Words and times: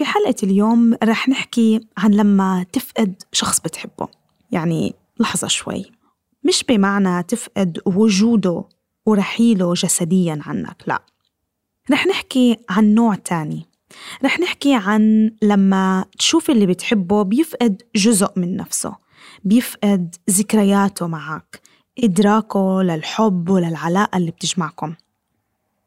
في 0.00 0.06
حلقة 0.06 0.34
اليوم 0.42 0.94
رح 1.04 1.28
نحكي 1.28 1.80
عن 1.96 2.10
لما 2.10 2.66
تفقد 2.72 3.22
شخص 3.32 3.60
بتحبه. 3.60 4.08
يعني 4.52 4.94
لحظة 5.18 5.48
شوي. 5.48 5.84
مش 6.44 6.64
بمعنى 6.68 7.22
تفقد 7.22 7.78
وجوده 7.86 8.64
ورحيله 9.06 9.74
جسديا 9.74 10.40
عنك 10.46 10.82
لا. 10.86 11.02
رح 11.90 12.06
نحكي 12.06 12.56
عن 12.70 12.94
نوع 12.94 13.14
تاني. 13.14 13.66
رح 14.24 14.40
نحكي 14.40 14.74
عن 14.74 15.30
لما 15.42 16.04
تشوف 16.18 16.50
اللي 16.50 16.66
بتحبه 16.66 17.22
بيفقد 17.22 17.82
جزء 17.96 18.30
من 18.36 18.56
نفسه 18.56 18.96
بيفقد 19.44 20.14
ذكرياته 20.30 21.06
معك 21.06 21.60
إدراكه 21.98 22.82
للحب 22.82 23.48
وللعلاقة 23.48 24.16
اللي 24.16 24.30
بتجمعكم. 24.30 24.94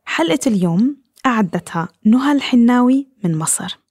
حلقة 0.06 0.40
اليوم 0.48 0.98
أعدتها 1.26 1.88
نهى 2.06 2.32
الحناوي 2.32 3.08
من 3.24 3.38
مصر. 3.38 3.83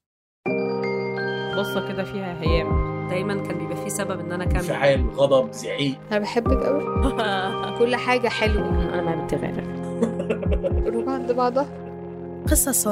بصة 1.63 1.89
كده 1.89 2.05
فيها 2.05 2.41
هيام 2.43 2.93
دايما 3.11 3.35
كان 3.35 3.59
بيبقى 3.59 3.77
فيه 3.77 3.89
سبب 3.89 4.21
إن 4.21 4.33
أنا 4.33 4.45
أكمل. 4.45 4.57
انفعال 4.57 5.11
غضب 5.11 5.53
زعيق. 5.53 5.95
أنا 6.11 6.19
بحبك 6.19 6.63
قوي 6.67 6.83
كل 7.79 7.97
حاجة 7.97 8.29
حلوة. 8.29 8.69
أنا 8.69 9.03
ما 9.03 9.25
بتغير 9.25 9.61
قلوب 10.85 11.09
عند 11.17 11.33
بعضها. 11.33 11.67
قصص 12.51 12.87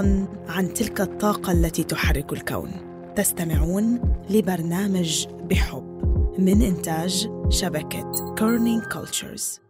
عن 0.48 0.72
تلك 0.74 1.00
الطاقة 1.00 1.52
التي 1.52 1.84
تحرك 1.84 2.32
الكون. 2.32 2.70
تستمعون 3.16 4.00
لبرنامج 4.30 5.26
بحب 5.50 6.00
من 6.38 6.62
إنتاج 6.62 7.28
شبكة 7.48 8.34
Kerning 8.38 8.82
Cultures 8.82 9.60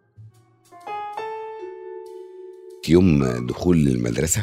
يوم 2.88 3.24
دخول 3.46 3.76
المدرسة 3.88 4.42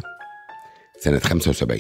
سنة 0.99 1.19
75 1.19 1.79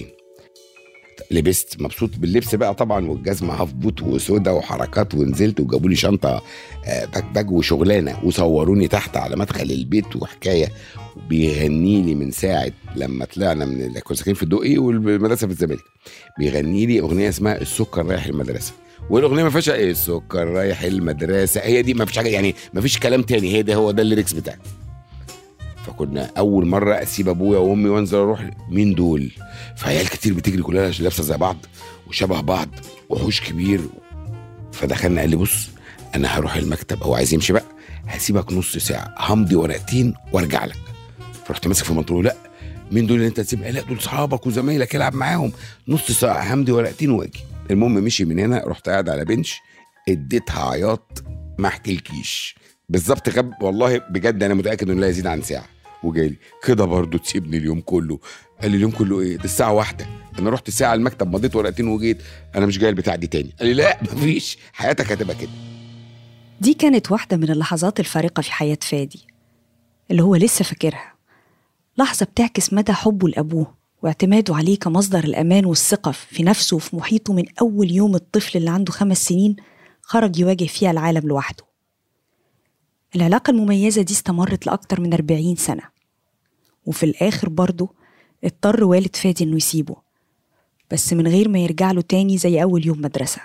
لبست 1.31 1.81
مبسوط 1.81 2.09
باللبس 2.17 2.55
بقى 2.55 2.73
طبعا 2.75 3.07
والجزمة 3.07 3.53
half 3.53 3.73
boot 3.73 4.01
وسودا 4.01 4.51
وحركات 4.51 5.15
ونزلت 5.15 5.59
وجابوا 5.59 5.89
لي 5.89 5.95
شنطة 5.95 6.41
آه، 6.85 7.05
backpack 7.05 7.51
وشغلانة 7.51 8.19
وصوروني 8.23 8.87
تحت 8.87 9.17
على 9.17 9.35
مدخل 9.35 9.71
البيت 9.71 10.15
وحكاية. 10.15 10.67
بيغني 11.29 12.01
لي 12.01 12.15
من 12.15 12.31
ساعة 12.31 12.71
لما 12.95 13.25
طلعنا 13.25 13.65
من 13.65 13.93
كنا 13.99 14.17
ساكنين 14.17 14.35
في 14.35 14.43
الدقي 14.43 14.77
والمدرسة 14.77 15.47
في 15.47 15.53
الزمالك. 15.53 15.83
بيغني 16.39 16.85
لي 16.85 16.99
أغنية 16.99 17.29
اسمها 17.29 17.61
السكر 17.61 18.05
رايح 18.05 18.25
المدرسة. 18.25 18.73
والأغنية 19.09 19.43
ما 19.43 19.49
فيهاش 19.49 19.69
إيه؟ 19.69 19.91
السكر 19.91 20.47
رايح 20.47 20.81
المدرسة. 20.81 21.61
هي 21.61 21.81
دي 21.81 21.93
ما 21.93 22.05
فيش 22.05 22.17
حاجة 22.17 22.27
يعني 22.29 22.55
ما 22.73 22.81
فيش 22.81 22.99
كلام 22.99 23.21
تاني. 23.21 23.53
هي 23.53 23.61
ده 23.61 23.75
هو 23.75 23.91
ده 23.91 24.01
ال 24.01 24.06
lyrics 24.06 24.33
بتاعي. 24.33 24.57
فكنا 25.87 26.31
أول 26.37 26.65
مرة 26.67 26.93
أسيب 26.93 27.29
أبويا 27.29 27.59
وأمي 27.59 27.89
وأنزل 27.89 28.17
أروح 28.17 28.49
مين 28.69 28.93
دول؟ 28.95 29.31
فعيال 29.77 30.09
كتير 30.09 30.33
بتجري 30.33 30.61
كلها 30.61 30.89
لابسة 30.91 31.23
زي 31.23 31.37
بعض 31.37 31.57
وشبه 32.07 32.41
بعض 32.41 32.69
وحوش 33.09 33.41
كبير. 33.41 33.81
فدخلنا 34.73 35.21
قال 35.21 35.29
لي 35.29 35.35
بص 35.35 35.69
أنا 36.15 36.27
هروح 36.27 36.55
المكتب 36.55 37.03
هو 37.03 37.15
عايز 37.15 37.33
يمشي 37.33 37.53
بقى 37.53 37.65
هسيبك 38.07 38.53
نص 38.53 38.77
ساعة 38.77 39.15
همضي 39.19 39.55
ورقتين 39.55 40.13
وأرجع 40.33 40.65
لك. 40.65 40.77
فرحت 41.45 41.67
ماسك 41.67 41.85
في 41.85 41.93
منطقه 41.93 42.23
لا 42.23 42.35
مين 42.91 43.07
دول 43.07 43.17
اللي 43.17 43.27
أنت 43.27 43.39
تسيب 43.39 43.61
لا 43.63 43.81
دول 43.81 44.01
صحابك 44.01 44.47
وزمايلك 44.47 44.95
العب 44.95 45.15
معاهم. 45.15 45.51
نص 45.87 46.11
ساعة 46.11 46.53
همضي 46.53 46.71
ورقتين 46.71 47.09
وأجي. 47.09 47.39
المهم 47.71 47.93
مشي 47.93 48.25
من 48.25 48.39
هنا 48.39 48.63
رحت 48.67 48.89
قاعد 48.89 49.09
على 49.09 49.25
بنش 49.25 49.55
اديتها 50.09 50.69
عياط 50.69 51.23
ما 51.59 51.67
احكيلكيش 51.67 52.55
بالظبط 52.89 53.29
غاب 53.29 53.53
والله 53.61 53.97
بجد 53.97 54.43
أنا 54.43 54.53
متأكد 54.53 54.89
إنه 54.89 55.01
لا 55.01 55.07
يزيد 55.07 55.27
عن 55.27 55.41
ساعة. 55.41 55.65
وجالي 56.03 56.35
كده 56.65 56.85
برضه 56.85 57.17
تسيبني 57.17 57.57
اليوم 57.57 57.81
كله. 57.81 58.19
قال 58.61 58.71
لي 58.71 58.77
اليوم 58.77 58.91
كله 58.91 59.19
إيه؟ 59.21 59.37
ده 59.37 59.43
الساعة 59.43 59.73
واحدة. 59.73 60.07
أنا 60.39 60.49
رحت 60.49 60.69
ساعة 60.69 60.93
المكتب 60.93 61.27
مضيت 61.35 61.55
ورقتين 61.55 61.87
وجيت. 61.87 62.17
أنا 62.55 62.65
مش 62.65 62.79
جاي 62.79 62.89
البتاع 62.89 63.15
دي 63.15 63.27
تاني. 63.27 63.53
قال 63.59 63.67
لي 63.67 63.73
لا 63.73 63.99
مفيش. 64.03 64.57
حياتك 64.73 65.11
هتبقى 65.11 65.35
كده. 65.35 65.49
دي 66.61 66.73
كانت 66.73 67.11
واحدة 67.11 67.37
من 67.37 67.51
اللحظات 67.51 67.99
الفارقة 67.99 68.41
في 68.41 68.51
حياة 68.51 68.77
فادي 68.81 69.27
اللي 70.11 70.23
هو 70.23 70.35
لسه 70.35 70.63
فاكرها. 70.63 71.13
لحظة 71.97 72.25
بتعكس 72.25 72.73
مدى 72.73 72.93
حبه 72.93 73.29
لأبوه 73.29 73.77
واعتماده 74.03 74.55
عليه 74.55 74.79
كمصدر 74.79 75.23
الأمان 75.23 75.65
والثقة 75.65 76.11
في 76.11 76.43
نفسه 76.43 76.75
وفي 76.75 76.95
محيطه 76.95 77.33
من 77.33 77.43
أول 77.61 77.91
يوم 77.91 78.15
الطفل 78.15 78.57
اللي 78.57 78.69
عنده 78.69 78.91
خمس 78.91 79.25
سنين 79.25 79.55
خرج 80.01 80.39
يواجه 80.39 80.65
فيها 80.65 80.91
العالم 80.91 81.27
لوحده. 81.27 81.66
العلاقة 83.17 83.51
المميزة 83.51 84.01
دي 84.01 84.13
استمرت 84.13 84.67
لأكتر 84.67 85.01
من 85.01 85.13
40 85.13 85.55
سنة. 85.55 85.83
وفي 86.85 87.03
الآخر 87.03 87.49
برضه 87.49 87.89
اضطر 88.43 88.83
والد 88.83 89.15
فادي 89.15 89.43
إنه 89.43 89.55
يسيبه 89.57 89.95
بس 90.91 91.13
من 91.13 91.27
غير 91.27 91.49
ما 91.49 91.59
يرجع 91.59 91.91
له 91.91 92.01
تاني 92.01 92.37
زي 92.37 92.63
أول 92.63 92.85
يوم 92.87 93.01
مدرسة. 93.01 93.41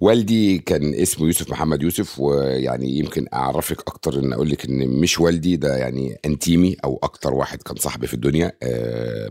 والدي 0.00 0.58
كان 0.58 0.94
اسمه 0.94 1.26
يوسف 1.26 1.50
محمد 1.50 1.82
يوسف 1.82 2.20
ويعني 2.20 2.98
يمكن 2.98 3.26
أعرفك 3.34 3.80
أكتر 3.80 4.18
إن 4.18 4.32
أقول 4.32 4.50
لك 4.50 4.64
إن 4.66 4.88
مش 4.88 5.20
والدي 5.20 5.56
ده 5.56 5.76
يعني 5.76 6.16
أنتيمي 6.24 6.76
أو 6.84 7.00
أكتر 7.02 7.34
واحد 7.34 7.62
كان 7.62 7.76
صاحبي 7.76 8.06
في 8.06 8.14
الدنيا. 8.14 8.52
آه، 8.62 9.30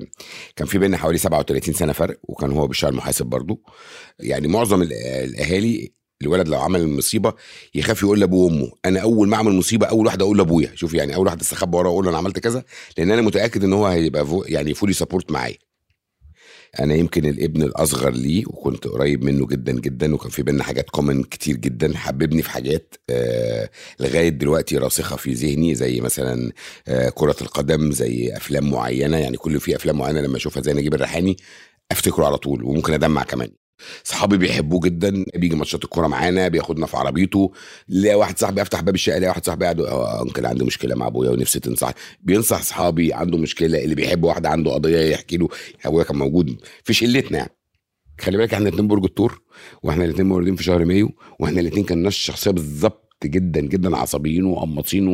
كان 0.55 0.67
في 0.67 0.77
بيننا 0.77 0.97
حوالي 0.97 1.17
37 1.17 1.73
سنة 1.73 1.93
فرق 1.93 2.19
وكان 2.23 2.51
هو 2.51 2.67
بيشتغل 2.67 2.95
محاسب 2.95 3.25
برضه 3.25 3.59
يعني 4.19 4.47
معظم 4.47 4.81
ال- 4.81 4.93
الأهالي 5.03 5.93
الولد 6.23 6.47
لو 6.47 6.59
عمل 6.59 6.87
مصيبه 6.87 7.33
يخاف 7.75 8.01
يقول 8.03 8.19
لأبوه 8.19 8.45
وأمه 8.45 8.71
أنا 8.85 8.99
أول 8.99 9.27
ما 9.27 9.35
أعمل 9.35 9.53
مصيبة 9.53 9.85
أول 9.87 10.05
واحد 10.05 10.21
أقول 10.21 10.37
لأبويا 10.37 10.71
شوف 10.75 10.93
يعني 10.93 11.15
أول 11.15 11.25
واحد 11.25 11.41
استخبى 11.41 11.77
وراه 11.77 11.89
وأقول 11.89 12.03
له 12.05 12.09
أنا 12.09 12.17
عملت 12.17 12.39
كذا 12.39 12.63
لأن 12.97 13.11
أنا 13.11 13.21
متأكد 13.21 13.63
إن 13.63 13.73
هو 13.73 13.85
هيبقى 13.85 14.25
full 14.25 14.43
يعني 14.47 14.73
fully 14.73 14.93
support 14.93 15.31
معايا. 15.31 15.57
أنا 16.79 16.95
يمكن 16.95 17.25
الابن 17.25 17.61
الأصغر 17.63 18.09
ليه 18.11 18.43
وكنت 18.47 18.87
قريب 18.87 19.23
منه 19.23 19.47
جدا 19.47 19.71
جدا 19.71 20.15
وكان 20.15 20.29
في 20.29 20.43
بينا 20.43 20.63
حاجات 20.63 20.89
common 20.89 21.23
كتير 21.23 21.55
جدا 21.55 21.97
حببني 21.97 22.41
في 22.41 22.49
حاجات 22.49 22.95
آه 23.09 23.69
لغاية 23.99 24.29
دلوقتي 24.29 24.77
راسخة 24.77 25.15
في 25.15 25.33
ذهني 25.33 25.75
زي 25.75 26.01
مثلا 26.01 26.51
آه 26.87 27.09
كرة 27.09 27.35
القدم 27.41 27.91
زي 27.91 28.37
أفلام 28.37 28.69
معينة 28.71 29.17
يعني 29.17 29.37
كل 29.37 29.59
في 29.59 29.75
أفلام 29.75 29.97
معينة 29.97 30.21
لما 30.21 30.37
أشوفها 30.37 30.63
زي 30.63 30.73
نجيب 30.73 30.93
الريحاني 30.93 31.37
أفتكره 31.91 32.25
على 32.25 32.37
طول 32.37 32.63
وممكن 32.63 32.93
أدمع 32.93 33.23
كمان. 33.23 33.49
صحابي 34.03 34.37
بيحبوه 34.37 34.79
جدا 34.79 35.25
بيجي 35.35 35.55
ماتشات 35.55 35.83
الكورة 35.83 36.07
معانا 36.07 36.47
بياخدنا 36.47 36.85
في 36.85 36.97
عربيته. 36.97 37.51
لا 37.87 38.15
واحد 38.15 38.39
صاحبي 38.39 38.61
افتح 38.61 38.81
باب 38.81 38.95
الشقة 38.95 39.17
الاقي 39.17 39.29
واحد 39.29 39.45
صاحبي 39.45 39.65
قاعد 39.65 39.81
آه 39.81 40.23
انكل 40.23 40.45
عندي 40.45 40.63
مشكلة 40.65 40.95
مع 40.95 41.07
أبويا 41.07 41.29
ونفسي 41.29 41.59
تنصح. 41.59 41.91
بينصح 42.21 42.61
صحابي 42.61 43.13
عنده 43.13 43.37
مشكلة 43.37 43.83
اللي 43.83 43.95
بيحب 43.95 44.23
واحدة 44.23 44.49
عنده 44.49 44.71
قضية 44.71 44.99
يحكي 44.99 45.37
له. 45.37 45.47
أبويا 45.85 46.03
كان 46.03 46.17
موجود 46.17 46.55
في 46.83 46.93
شلتنا 46.93 47.37
يعني. 47.37 47.51
خلي 48.21 48.37
بالك 48.37 48.53
إحنا 48.53 48.67
الاثنين 48.69 48.87
برج 48.87 49.03
الثور 49.03 49.41
وإحنا 49.83 50.05
الاثنين 50.05 50.27
مولودين 50.27 50.55
في 50.55 50.63
شهر 50.63 50.85
مايو 50.85 51.09
وإحنا 51.39 51.59
الاثنين 51.59 51.83
كان 51.85 52.03
نفس 52.03 52.17
الشخصية 52.17 52.51
بالظبط 52.51 53.03
جدا 53.25 53.61
جدا 53.61 53.97
عصبيين 53.97 54.45
وقماصين 54.45 55.07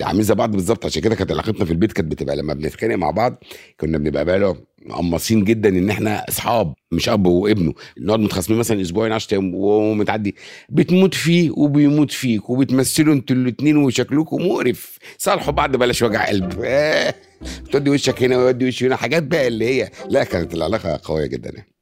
وعاملين 0.00 0.22
زي 0.22 0.34
بعض 0.34 0.50
بالظبط. 0.50 0.84
عشان 0.86 1.02
كده 1.02 1.14
كانت 1.14 1.32
علاقتنا 1.32 1.64
في 1.64 1.70
البيت 1.70 1.92
كانت 1.92 2.10
بتبقى 2.12 2.36
لما 2.36 2.54
بنتخانق 2.54 2.94
مع 2.94 3.10
بعض 3.10 3.44
كنا 3.80 3.98
بنبقى 3.98 4.24
بقى 4.24 4.56
مقمصين 4.84 5.44
جدا 5.44 5.68
إن 5.68 5.90
إحنا 5.90 6.24
أصحاب 6.28 6.74
مش 6.92 7.08
أب 7.08 7.26
وابنه. 7.26 7.74
نقعد 8.00 8.20
متخاصمين 8.20 8.58
مثلا 8.58 8.80
أسبوعين 8.82 9.12
10 9.12 9.34
أيام 9.34 9.54
ومتعدي 9.54 10.34
بتموت 10.68 11.14
فيه 11.14 11.50
وبيموت 11.50 12.10
فيك 12.10 12.50
وبتمثلوا 12.50 13.14
أنتوا 13.14 13.36
الاثنين 13.36 13.76
وشكلكم 13.76 14.46
مقرف. 14.46 14.98
صالحوا 15.18 15.52
بعض 15.52 15.76
بلاش 15.76 16.02
وجع 16.02 16.26
قلب. 16.28 16.52
تودي 17.72 17.90
وشك 17.90 18.22
هنا 18.22 18.38
ويودي 18.38 18.68
وشي 18.68 18.86
هنا. 18.86 18.96
حاجات 18.96 19.22
بقى 19.22 19.46
اللي 19.48 19.64
هي 19.64 19.90
لا 20.08 20.24
كانت 20.24 20.54
العلاقة 20.54 21.00
قوية 21.04 21.26
جدا 21.26 21.50
يعني. 21.50 21.73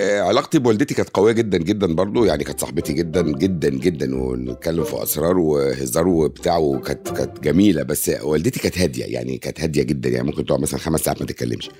علاقتي 0.00 0.58
بوالدتي 0.58 0.94
كانت 0.94 1.08
قوية 1.14 1.32
جدا 1.32 1.58
جدا 1.58 1.94
برضو. 1.94 2.24
يعني 2.24 2.44
كانت 2.44 2.60
صاحبتي 2.60 2.92
جدا 2.92 3.22
جدا 3.22 3.68
جدا 3.68 4.16
ونتكلم 4.22 4.84
في 4.84 5.02
أسرار 5.02 5.38
وهزار 5.38 6.08
وبتاع 6.08 6.56
وكانت 6.56 7.08
كانت 7.08 7.40
جميلة. 7.40 7.82
بس 7.82 8.10
والدتي 8.22 8.60
كانت 8.60 8.78
هادية 8.78 9.04
يعني 9.04 9.38
كانت 9.38 9.60
هادية 9.60 9.82
جدا. 9.82 10.08
يعني 10.10 10.26
ممكن 10.26 10.44
تقعد 10.44 10.60
مثلا 10.60 10.80
خمس 10.80 11.00
ساعات 11.00 11.20
ما 11.20 11.26
تتكلمش. 11.26 11.70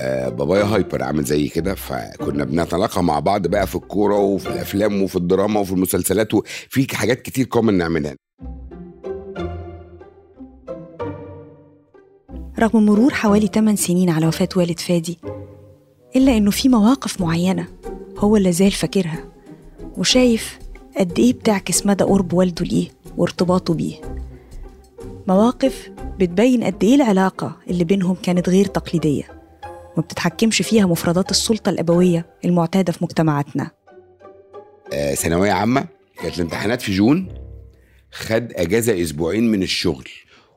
آه 0.00 0.28
بابايا 0.28 0.64
hyper 0.64 1.02
عامل 1.02 1.24
زي 1.24 1.48
كده. 1.48 1.74
فكنا 1.74 2.44
بنتلاقى 2.44 3.04
مع 3.04 3.20
بعض 3.20 3.46
بقى 3.46 3.66
في 3.66 3.74
الكورة 3.74 4.18
وفي 4.18 4.46
الأفلام 4.46 5.02
وفي 5.02 5.16
الدراما 5.16 5.60
وفي 5.60 5.72
المسلسلات 5.72 6.34
وفي 6.34 6.86
حاجات 6.96 7.22
كتير 7.22 7.46
common 7.46 7.74
نعملها. 7.74 8.16
رغم 12.58 12.86
مرور 12.86 13.14
حوالي 13.14 13.46
8 13.46 13.76
سنين 13.76 14.10
على 14.10 14.26
وفاة 14.26 14.48
والد 14.56 14.78
فادي 14.78 15.18
إلا 16.16 16.36
إنه 16.36 16.50
في 16.50 16.68
مواقف 16.68 17.20
معينة 17.20 17.68
هو 18.18 18.36
لا 18.36 18.52
زال 18.52 18.70
فاكرها 18.70 19.24
وشايف 19.96 20.58
قد 20.96 21.18
إيه 21.18 21.32
بتعكس 21.32 21.86
مدى 21.86 22.04
قرب 22.04 22.32
والده 22.32 22.64
ليه 22.64 22.88
وارتباطه 23.16 23.74
بيه. 23.74 23.94
مواقف 25.28 25.90
بتبين 26.18 26.64
قد 26.64 26.84
إيه 26.84 26.94
العلاقة 26.94 27.56
اللي 27.70 27.84
بينهم 27.84 28.16
كانت 28.22 28.48
غير 28.48 28.66
تقليدية 28.66 29.22
ما 29.96 30.02
بتتحكمش 30.02 30.62
فيها 30.62 30.86
مفردات 30.86 31.30
السلطة 31.30 31.68
الأبوية 31.70 32.26
المعتادة 32.44 32.92
في 32.92 33.04
مجتمعاتنا. 33.04 33.70
آه، 34.92 35.14
ثانوية 35.14 35.52
عامة 35.52 35.86
كانت 36.22 36.36
الامتحانات 36.36 36.82
في 36.82 36.92
June 36.92 37.28
خد 38.12 38.52
أجازة 38.52 39.02
أسبوعين 39.02 39.50
من 39.50 39.62
الشغل 39.62 40.08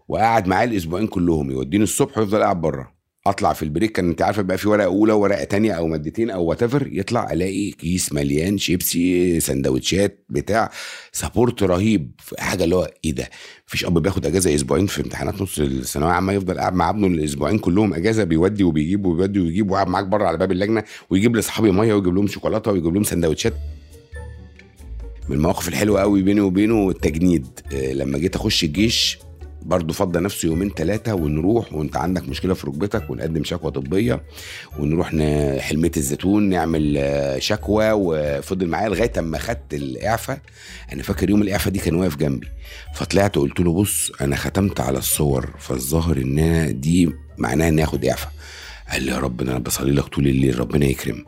وقعد 0.08 0.48
معاه 0.48 0.64
الأسبوعين 0.66 1.08
كلهم 1.08 1.52
يوديني 1.52 1.84
الصبح 1.84 2.18
ويفضل 2.18 2.42
قاعد 2.44 2.62
بره. 2.62 2.97
اطلع 3.30 3.54
في 3.54 3.64
ال 3.64 3.69
break 3.69 3.92
كان 3.92 4.10
انت 4.10 4.22
عارفه 4.22 4.42
بقى 4.42 4.58
في 4.58 4.70
ورقة 4.70 4.86
أولى 4.86 5.14
وورقة 5.14 5.44
تانية 5.44 5.72
أو 5.72 5.88
مادتين 5.88 6.30
أو 6.30 6.44
what 6.46 6.64
يطلع 6.74 7.32
ألاقي 7.32 7.72
كيس 7.72 8.14
مليان 8.14 8.58
شيبسي 8.58 9.40
سندوتشات 9.40 10.26
بتاع 10.30 10.72
سبورت 11.12 11.64
رهيب 11.64 12.12
حاجة 12.40 12.64
اللي 12.64 12.76
هو 12.76 12.92
إيه 13.06 13.12
ده؟ 13.12 13.30
مفيش 13.68 13.86
أب 13.86 14.02
بياخد 14.02 14.26
أجازة 14.26 14.56
أسبوعين 14.56 14.88
في 14.88 15.02
امتحانات 15.02 15.42
نص 15.42 15.60
الثانوية 15.60 16.10
العامه 16.12 16.34
يفضل 16.34 16.58
قاعد 16.60 16.74
مع 16.74 16.90
ابنه 16.90 17.08
الأسبوعين 17.08 17.60
كلهم 17.60 17.94
أجازة 17.94 18.24
بيودي 18.24 18.64
وبيجيب 18.64 19.06
وبيودي 19.06 19.40
ويجيب 19.40 19.72
وقاعد 19.72 19.88
معاك 19.88 20.06
بره 20.06 20.26
على 20.26 20.38
باب 20.38 20.52
اللجنة 20.52 20.84
ويجيب 21.10 21.36
لأصحابي 21.36 21.72
مية 21.72 21.94
ويجيب 21.94 22.16
لهم 22.16 22.28
شوكولاتة 22.28 22.72
ويجيب 22.72 22.94
لهم 22.94 23.04
سندوتشات. 23.04 23.54
من 25.30 25.36
المواقف 25.36 25.68
الحلوة 25.68 26.02
قوي 26.02 26.22
بيني 26.22 26.42
وبينه 26.42 26.90
التجنيد 26.90 27.48
آه، 27.74 27.94
لما 27.94 28.18
جيت 28.18 28.36
أخش 28.36 28.64
الجيش 28.64 29.20
برضه 29.68 29.94
فضى 29.94 30.20
نفسه 30.20 30.46
يومين 30.48 30.70
ثلاثة 30.70 31.14
ونروح 31.14 31.74
وانت 31.74 31.98
عندك 31.98 32.30
مشكلة 32.30 32.54
في 32.54 32.68
ركبتك 32.68 33.10
ونقدم 33.10 33.44
شكوى 33.44 33.72
طبية 33.72 34.22
ونروح 34.80 35.08
حلمية 35.60 35.92
الزيتون 35.98 36.50
نعمل 36.50 36.96
آه، 36.98 37.40
شكوى 37.40 37.92
وفضل 37.92 38.68
معايا 38.68 38.90
لغاية 38.90 39.12
أما 39.20 39.38
خدت 39.38 39.74
الإعفاء. 39.74 40.40
أنا 40.94 41.04
فاكر 41.04 41.30
يوم 41.30 41.42
الإعفاء 41.42 41.74
دي 41.74 41.80
كان 41.80 41.96
واقف 41.96 42.16
جنبي 42.16 42.48
فطلعت 42.96 43.36
قلت 43.36 43.60
له 43.60 43.74
بص 43.74 44.12
أنا 44.22 44.36
ختمت 44.36 44.80
على 44.80 44.98
الصور 44.98 45.50
فالظاهر 45.60 46.18
أنا 46.18 46.72
دي 46.72 47.10
معناها 47.38 47.68
إني 47.70 47.84
آخد 47.84 48.06
إعفاء. 48.06 48.32
قال 48.92 49.04
لي 49.04 49.12
يا 49.12 49.18
رب 49.18 49.42
أنا 49.42 49.58
بصلي 49.60 49.92
لك 49.92 50.04
طول 50.04 50.28
الليل 50.28 50.60
ربنا 50.60 50.86
يكرم 50.86 51.26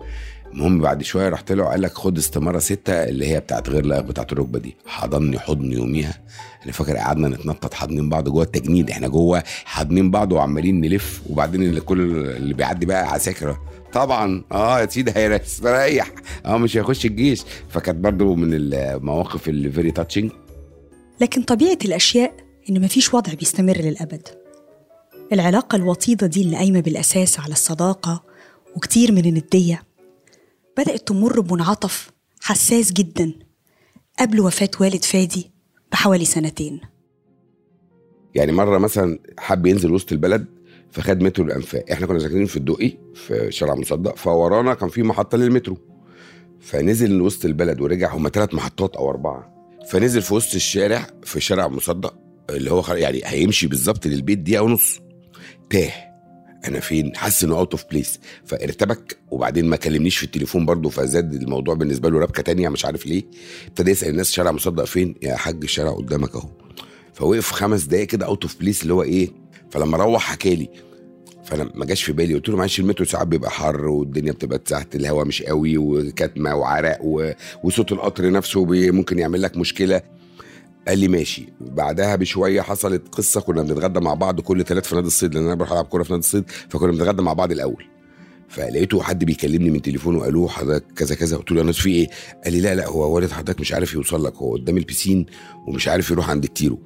المهم 0.53 0.81
بعد 0.81 1.03
شوية 1.03 1.29
رحت 1.29 1.51
له 1.51 1.63
قال 1.65 1.81
لك 1.81 1.93
خد 1.93 2.17
استمارة 2.17 2.59
ستة 2.59 2.93
اللي 2.93 3.27
هي 3.27 3.39
بتاعت 3.39 3.69
غير 3.69 3.85
لائق 3.85 4.01
بتاعت 4.01 4.33
الركبة 4.33 4.59
دي. 4.59 4.75
حضني 4.85 5.39
حضن 5.39 5.71
يوميها. 5.73 6.21
أنا 6.63 6.71
فاكر 6.71 6.97
قعدنا 6.97 7.27
نتنطط 7.27 7.73
حاضنين 7.73 8.09
بعض 8.09 8.29
جوه 8.29 8.43
التجنيد. 8.43 8.89
إحنا 8.89 9.07
جوه 9.07 9.43
حاضنين 9.65 10.11
بعض 10.11 10.31
وعمالين 10.31 10.81
نلف. 10.81 11.21
وبعدين 11.29 11.63
اللي 11.63 11.81
كل 11.81 12.01
اللي 12.27 12.53
بيعدي 12.53 12.85
بقى 12.85 13.11
عساكر 13.11 13.57
طبعا. 13.93 14.43
آه 14.51 14.79
يا 14.79 14.85
سيدي 14.85 15.11
هيريح 15.15 16.11
آه 16.45 16.57
مش 16.57 16.77
هيخش 16.77 17.05
الجيش. 17.05 17.43
فكانت 17.69 17.97
برضو 17.99 18.35
من 18.35 18.49
المواقف 18.53 19.49
اللي 19.49 19.71
very 19.71 19.91
touching 19.91 20.31
لكن 21.21 21.41
طبيعة 21.41 21.77
الأشياء 21.85 22.33
إن 22.69 22.81
مفيش 22.81 23.13
وضع 23.13 23.33
بيستمر 23.33 23.77
للأبد. 23.77 24.27
العلاقة 25.33 25.75
الوطيدة 25.75 26.27
دي 26.27 26.41
اللي 26.41 26.57
قايمة 26.57 26.79
بالأساس 26.79 27.39
على 27.39 27.51
الصداقة 27.53 28.23
وكتير 28.75 29.11
من 29.11 29.25
الندية. 29.25 29.88
بدأت 30.79 31.07
تمر 31.07 31.39
بمنعطف 31.39 32.11
حساس 32.41 32.93
جدا 32.93 33.33
قبل 34.19 34.39
وفاة 34.39 34.69
والد 34.79 35.03
فادي 35.03 35.51
بحوالي 35.91 36.25
سنتين. 36.25 36.81
يعني 38.35 38.51
مرة 38.51 38.77
مثلا 38.77 39.19
حب 39.39 39.65
ينزل 39.65 39.91
وسط 39.91 40.11
البلد 40.11 40.45
فخد 40.91 41.23
مترو 41.23 41.45
الأنفاق. 41.45 41.85
إحنا 41.91 42.07
كنا 42.07 42.19
ساكنين 42.19 42.45
في 42.45 42.57
الدقي 42.57 42.97
في 43.15 43.51
شارع 43.51 43.75
مصدق 43.75 44.15
فورانا 44.15 44.73
كان 44.73 44.89
في 44.89 45.03
محطة 45.03 45.37
للمترو. 45.37 45.77
فنزل 46.59 47.21
وسط 47.21 47.45
البلد 47.45 47.81
ورجع 47.81 48.13
هما 48.13 48.29
ثلاث 48.29 48.53
محطات 48.53 48.95
أو 48.95 49.09
أربعة. 49.09 49.53
فنزل 49.89 50.21
في 50.21 50.33
وسط 50.33 50.55
الشارع 50.55 51.07
في 51.23 51.41
شارع 51.41 51.67
مصدق 51.67 52.13
اللي 52.49 52.71
هو. 52.71 52.83
يعني 52.89 53.21
هيمشي 53.25 53.67
بالظبط 53.67 54.07
للبيت 54.07 54.39
دقيقة 54.39 54.63
ونص. 54.63 54.99
تاه. 55.69 56.08
أنا 56.67 56.79
فين؟ 56.79 57.15
حس 57.15 57.44
إنه 57.44 57.57
out 57.57 57.71
of 57.71 57.83
place 57.91 58.19
فارتبك 58.45 59.17
وبعدين 59.31 59.65
ما 59.65 59.75
كلمنيش 59.75 60.17
في 60.17 60.23
التليفون 60.23 60.65
برضه 60.65 60.89
فزاد 60.89 61.33
الموضوع 61.33 61.75
بالنسبة 61.75 62.09
له 62.09 62.19
ربكة 62.19 62.44
تانية 62.44 62.69
مش 62.69 62.85
عارف 62.85 63.06
ليه. 63.06 63.23
ابتدى 63.67 63.91
يسأل 63.91 64.09
الناس 64.09 64.31
شارع 64.31 64.51
مصدق 64.51 64.83
فين؟ 64.83 65.15
يا 65.21 65.35
حاج 65.35 65.63
الشارع 65.63 65.91
قدامك 65.91 66.35
أهو. 66.35 66.50
فوقف 67.13 67.51
خمس 67.51 67.83
دقايق 67.83 68.07
كده 68.07 68.25
out 68.25 68.44
of 68.44 68.59
place 68.59 68.83
اللي 68.83 68.94
هو 68.94 69.03
إيه؟ 69.03 69.29
فلما 69.71 69.97
روح 69.97 70.23
حكى 70.23 70.56
لي. 70.56 70.69
فأنا 71.45 71.71
ما 71.75 71.85
جاش 71.85 72.03
في 72.03 72.11
بالي 72.11 72.33
قلت 72.33 72.50
له 72.50 72.57
معلش 72.57 72.79
المترو 72.79 73.06
ساعات 73.06 73.27
بيبقى 73.27 73.51
حر 73.51 73.85
والدنيا 73.85 74.31
بتبقى 74.31 74.57
تحت 74.59 74.95
الهواء 74.95 75.25
مش 75.25 75.44
قوي 75.44 75.77
وكتمه 75.77 76.56
وعرق 76.56 76.97
و... 77.01 77.31
وصوت 77.63 77.91
القطر 77.91 78.31
نفسه 78.31 78.65
بي... 78.65 78.91
ممكن 78.91 79.19
يعمل 79.19 79.41
لك 79.41 79.57
مشكلة. 79.57 80.01
قال 80.89 81.00
لي 81.00 81.07
ماشي. 81.07 81.45
بعدها 81.62 82.15
بشوية 82.15 82.62
حصلت 82.62 83.15
قصة 83.15 83.41
كنا 83.41 83.62
بنتغدى 83.62 84.00
مع 84.00 84.13
بعض 84.13 84.41
كل 84.41 84.63
ثلاث 84.63 84.88
في 84.88 84.95
نادي 84.95 85.07
الصيد 85.07 85.33
لأن 85.36 85.45
أنا 85.45 85.56
بروح 85.56 85.71
ألعب 85.71 85.86
كورة 85.86 86.03
في 86.03 86.12
نادي 86.13 86.24
الصيد 86.25 86.44
فكنا 86.69 86.91
بنتغدى 86.91 87.21
مع 87.21 87.33
بعض 87.33 87.51
الأول. 87.51 87.86
فلقيته 88.50 89.01
حد 89.01 89.25
بيكلمني 89.25 89.69
من 89.69 89.81
تليفونه 89.81 90.19
قاله 90.19 90.50
حضرتك 90.50 90.86
كذا 90.95 91.15
كذا؟ 91.15 91.38
قلت 91.38 91.51
له 91.51 91.57
يا 91.59 91.63
ناس 91.63 91.77
في 91.77 91.89
إيه؟ 91.89 92.07
قال 92.44 92.53
لي 92.53 92.62
لا 92.62 92.75
لا 92.75 92.88
هو 92.88 93.15
والد 93.15 93.31
حضرتك 93.31 93.59
مش 93.59 93.74
عارف 93.74 93.94
يوصل 93.94 94.25
لك 94.25 94.36
هو 94.36 94.53
قدام 94.53 94.77
ال 94.77 94.83
piscine 94.83 95.25
ومش 95.68 95.88
عارف 95.88 96.12
يروح 96.12 96.30
عند 96.30 96.44
التيرو. 96.44 96.80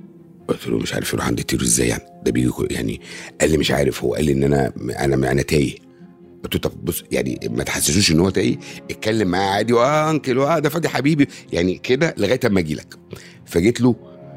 قلت 0.48 0.68
له 0.68 0.78
مش 0.78 0.94
عارف 0.94 1.14
يروح 1.14 1.28
عند 1.28 1.40
التيرو 1.40 1.64
إزاي 1.64 1.88
يعني؟ 1.88 2.04
ده 2.26 2.32
بيجي 2.32 2.52
يعني 2.72 3.02
قال 3.42 3.52
لي 3.52 3.58
مش 3.58 3.72
عارف 3.72 4.04
هو 4.04 4.14
قال 4.16 4.26
لي 4.26 4.32
إن 4.32 4.44
أنا 4.44 4.74
أنا 5.00 5.32
أنا 5.32 5.42
تايه. 5.42 5.76
قلت 6.44 6.56
له 6.56 6.62
طب 6.62 6.86
بص 6.86 7.04
يعني 7.12 7.40
ما 7.52 7.64
تحسسوش 7.64 8.12
إن 8.12 8.20
هو 8.20 8.30
تايه؟ 8.30 8.58
اتكلم 8.92 9.28
معاه 9.28 9.50
عادي 9.50 9.74
واه 9.74 10.12
انكل 10.12 10.38
واه 10.38 10.60
ده 10.60 10.70
فادي 10.70 10.90
حبيبي 10.90 11.28
يعني 11.54 11.78
كده 11.78 12.16
لغاية 12.18 12.40
أما 12.46 12.60
أجي 12.60 12.76
لك. 12.76 12.96
فجيت 13.54 13.82
له 13.82 13.96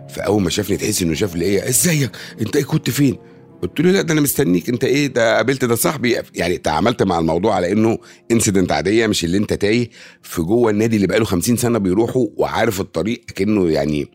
فأول 0.08 0.42
ما 0.42 0.50
شافني 0.50 0.76
تحس 0.76 1.02
إنه 1.02 1.14
شاف 1.14 1.36
لي 1.36 1.44
إيه 1.44 1.68
إزيك؟ 1.68 2.10
أنت 2.40 2.56
إيه 2.56 2.64
كنت 2.64 2.90
فين؟ 2.90 3.16
قلت 3.62 3.80
له 3.80 3.90
لا 3.90 4.02
ده 4.02 4.12
أنا 4.12 4.20
مستنيك. 4.20 4.68
أنت 4.68 4.84
إيه؟ 4.84 5.06
ده 5.06 5.36
قابلت 5.36 5.64
ده 5.64 5.74
صاحبي. 5.74 6.16
يعني 6.34 6.58
تعاملت 6.58 7.02
مع 7.02 7.18
الموضوع 7.18 7.54
على 7.54 7.72
إنه 7.72 7.98
انسيدنت 8.30 8.72
عادية 8.72 9.06
مش 9.06 9.24
اللي 9.24 9.38
أنت 9.38 9.52
تايه. 9.52 9.90
في 10.22 10.42
جوه 10.42 10.70
النادي 10.70 10.96
اللي 10.96 11.06
بقاله 11.06 11.24
50 11.24 11.56
سنة 11.56 11.78
بيروحوا 11.78 12.26
وعارف 12.36 12.80
الطريق 12.80 13.24
كانه 13.24 13.70
يعني 13.70 14.06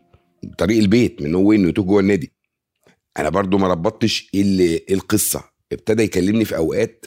طريق 0.58 0.78
البيت 0.78 1.22
من 1.22 1.34
هو 1.34 1.42
وين 1.48 1.72
جوه 1.72 2.00
النادي. 2.00 2.32
أنا 3.18 3.28
برضو 3.28 3.58
ما 3.58 3.68
ربطتش 3.68 4.30
إيه 4.34 4.40
اللي 4.42 4.64
إيه 4.64 4.94
القصة. 4.94 5.44
ابتدى 5.72 6.02
يكلمني 6.02 6.44
في 6.44 6.56
أوقات 6.56 7.06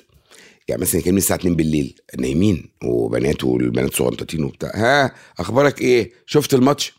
يعني 0.67 0.81
مثلا 0.81 1.01
يكلمني 1.01 1.17
الساعة 1.17 1.37
2 1.37 1.55
بالليل 1.55 1.95
نايمين 2.19 2.69
وبنات 2.83 3.43
والبنات 3.43 3.93
صغنطتين 3.93 4.43
وبتاع. 4.43 4.71
ها 4.75 5.11
أخبارك 5.39 5.81
إيه؟ 5.81 6.11
شفت 6.25 6.53
الماتش؟ 6.53 6.93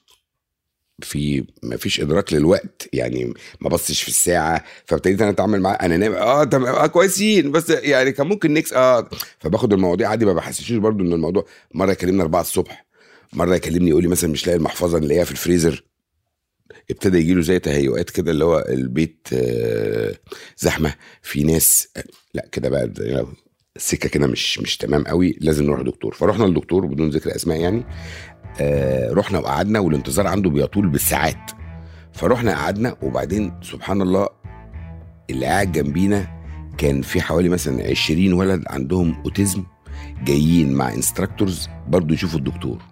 في 1.02 1.44
ما 1.62 1.76
فيش 1.76 2.00
إدراك 2.00 2.32
للوقت 2.32 2.88
يعني 2.92 3.34
ما 3.60 3.68
بصش 3.68 4.02
في 4.02 4.08
الساعة 4.08 4.64
فابتديت 4.84 5.20
أنا 5.22 5.30
أتعامل 5.30 5.60
معاه 5.60 5.74
أنا 5.74 5.96
نايم 5.96 6.12
آه 6.12 6.44
تمام 6.44 6.74
آه 6.74 6.86
كويسين 6.86 7.52
بس 7.52 7.70
يعني 7.70 8.12
كان 8.12 8.26
ممكن 8.26 8.54
نكس 8.54 8.72
آه 8.72 9.08
فباخد 9.38 9.72
المواضيع 9.72 10.08
عادي 10.08 10.24
ما 10.24 10.32
بحسسوش 10.32 10.72
برضو 10.72 11.04
إن 11.04 11.12
الموضوع 11.12 11.44
مرة 11.74 11.92
يكلمني 11.92 12.22
4 12.22 12.40
الصبح 12.40 12.86
مرة 13.32 13.54
يكلمني 13.56 13.90
يقول 13.90 14.02
لي 14.02 14.08
مثلا 14.08 14.30
مش 14.30 14.46
لاقي 14.46 14.56
المحفظة 14.56 14.98
اللي 14.98 15.20
هي 15.20 15.24
في 15.24 15.32
الفريزر 15.32 15.84
ابتدى 16.90 17.18
يجي 17.18 17.34
له 17.34 17.42
زي 17.42 17.58
تهيؤات 17.58 18.10
كده 18.10 18.30
اللي 18.30 18.44
هو 18.44 18.64
البيت 18.68 19.28
آه، 19.32 20.14
زحمة 20.58 20.94
في 21.22 21.42
ناس 21.44 21.88
آه، 21.96 22.04
لا 22.34 22.48
كده 22.52 22.68
بقى 22.68 22.92
السكه 23.76 24.08
كده 24.08 24.26
مش 24.26 24.58
مش 24.58 24.76
تمام 24.76 25.04
قوي 25.04 25.36
لازم 25.40 25.64
نروح 25.64 25.80
لدكتور 25.80 26.14
فرحنا 26.14 26.44
للدكتور 26.44 26.86
بدون 26.86 27.10
ذكر 27.10 27.36
أسماء 27.36 27.60
يعني 27.60 27.84
رحنا 29.12 29.38
وقعدنا 29.38 29.78
والانتظار 29.80 30.26
عنده 30.26 30.50
بيطول 30.50 30.88
بالساعات 30.88 31.50
فرحنا 32.12 32.54
قعدنا 32.56 32.96
وبعدين 33.02 33.52
سبحان 33.62 34.02
الله 34.02 34.28
اللي 35.30 35.46
قاعد 35.46 35.72
جنبينا 35.72 36.26
كان 36.78 37.02
في 37.02 37.20
حوالي 37.20 37.48
مثلا 37.48 37.90
20 37.90 38.32
ولد 38.32 38.64
عندهم 38.66 39.22
أوتيزم 39.24 39.64
جايين 40.24 40.72
مع 40.74 40.92
انستراكتورز 40.94 41.68
برضو 41.88 42.14
يشوفوا 42.14 42.38
الدكتور 42.38 42.82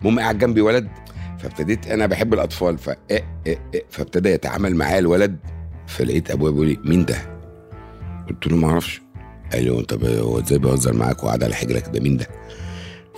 المهم 0.00 0.20
قاعد 0.20 0.38
جنبي 0.38 0.60
ولد 0.60 0.88
فابتديت 1.38 1.86
أنا 1.86 2.06
بحب 2.06 2.34
الأطفال 2.34 2.78
ف 2.78 2.88
إيه 3.10 3.24
إيه 3.46 3.58
إيه 3.74 3.84
فابتدى 3.90 4.28
يتعامل 4.28 4.76
معايا 4.76 4.98
الولد 4.98 5.36
فلقيت 5.86 6.30
أبويا 6.30 6.50
بيقول 6.52 6.66
لي 6.68 6.78
مين 6.84 7.04
ده؟ 7.04 7.16
قلت 8.30 8.46
له 8.46 8.56
ما 8.56 8.68
أعرفش 8.70 9.00
قال 9.52 9.64
لي 9.64 9.78
أنت 9.80 9.92
إزاي 9.92 10.58
بيهزر 10.58 10.92
معاك 10.92 11.24
وقعد 11.24 11.42
على 11.44 11.54
حجرك 11.54 11.88
ده 11.88 12.00
مين 12.00 12.16
ده؟ 12.16 12.26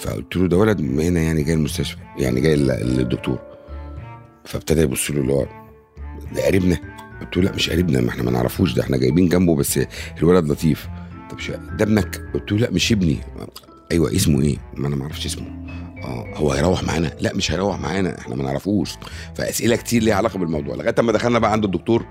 فقلت 0.01 0.37
له 0.37 0.49
ده 0.49 0.57
ولد 0.57 0.81
هنا 1.01 1.21
يعني 1.21 1.43
جاي 1.43 1.55
المستشفى 1.55 1.99
يعني 2.19 2.41
جاي 2.41 2.57
لل- 2.57 2.97
للدكتور. 2.97 3.39
فابتدى 4.45 4.81
يبص 4.81 5.11
له 5.11 5.21
اللي 5.21 5.33
هو 5.33 5.47
ده 6.35 6.47
قريبنا. 6.47 6.77
قلت 7.21 7.37
له 7.37 7.43
لا 7.43 7.53
مش 7.53 7.71
قريبنا 7.71 8.01
ما 8.01 8.09
إحنا 8.11 8.23
ما 8.23 8.31
نعرفوش 8.31 8.73
ده 8.75 8.83
إحنا 8.83 8.97
جايبين 8.97 9.29
جنبه 9.29 9.57
بس 9.57 9.81
الولد 10.19 10.49
لطيف. 10.49 10.89
طب 11.31 11.37
ده 11.77 11.85
ابنك 11.85 12.23
قلت 12.35 12.53
له 12.53 12.59
لا 12.59 12.71
مش 12.71 12.93
ابني. 12.93 13.19
أيوه 13.93 14.17
اسمه 14.17 14.43
إيه؟ 14.43 14.57
ما 14.75 14.89
أنا 14.89 14.97
ما 14.97 15.03
أعرفش 15.03 15.27
اسمه. 15.27 15.47
آه 16.05 16.35
هو 16.37 16.53
هيروح 16.53 16.83
معانا؟ 16.85 17.13
لا 17.21 17.35
مش 17.35 17.53
هيروح 17.53 17.81
معانا 17.81 18.19
إحنا 18.19 18.37
ما 18.37 18.43
نعرفوش. 18.43 18.91
فأسئلة 19.35 19.77
كتير 19.77 20.03
ليها 20.03 20.15
علاقة 20.15 20.39
بالموضوع. 20.39 20.75
لغاية 20.75 20.95
أما 20.99 21.13
دخلنا 21.13 21.39
بقى 21.39 21.53
عند 21.53 21.65
الدكتور 21.65 22.07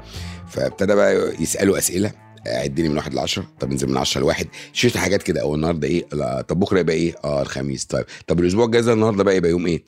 فابتدى 0.48 0.96
بقى 0.96 1.34
يسالوا 1.42 1.78
أسئلة. 1.78 2.12
عدني 2.48 2.90
من 2.90 2.96
واحد 2.98 3.14
ل 3.14 3.20
10 3.20 3.48
طب 3.60 3.72
انزل 3.72 3.90
من 3.90 3.98
10 3.98 4.22
لواحد. 4.22 4.48
شفت 4.74 4.98
حاجات 4.98 5.24
كده. 5.24 5.42
أو 5.42 5.56
النهارده 5.56 5.88
إيه؟ 5.88 6.06
لا 6.14 6.42
طب 6.42 6.60
بكرة 6.60 6.80
يبقى 6.80 6.96
إيه؟ 6.96 7.16
آه 7.24 7.42
الخميس. 7.42 7.86
طيب 7.86 8.06
طب 8.28 8.40
الأسبوع 8.40 8.66
الجاي 8.66 8.82
ده 8.82 8.94
النهارده 8.94 9.24
بقى 9.24 9.38
يبقى 9.38 9.52
يوم 9.52 9.68
إيه؟ 9.68 9.84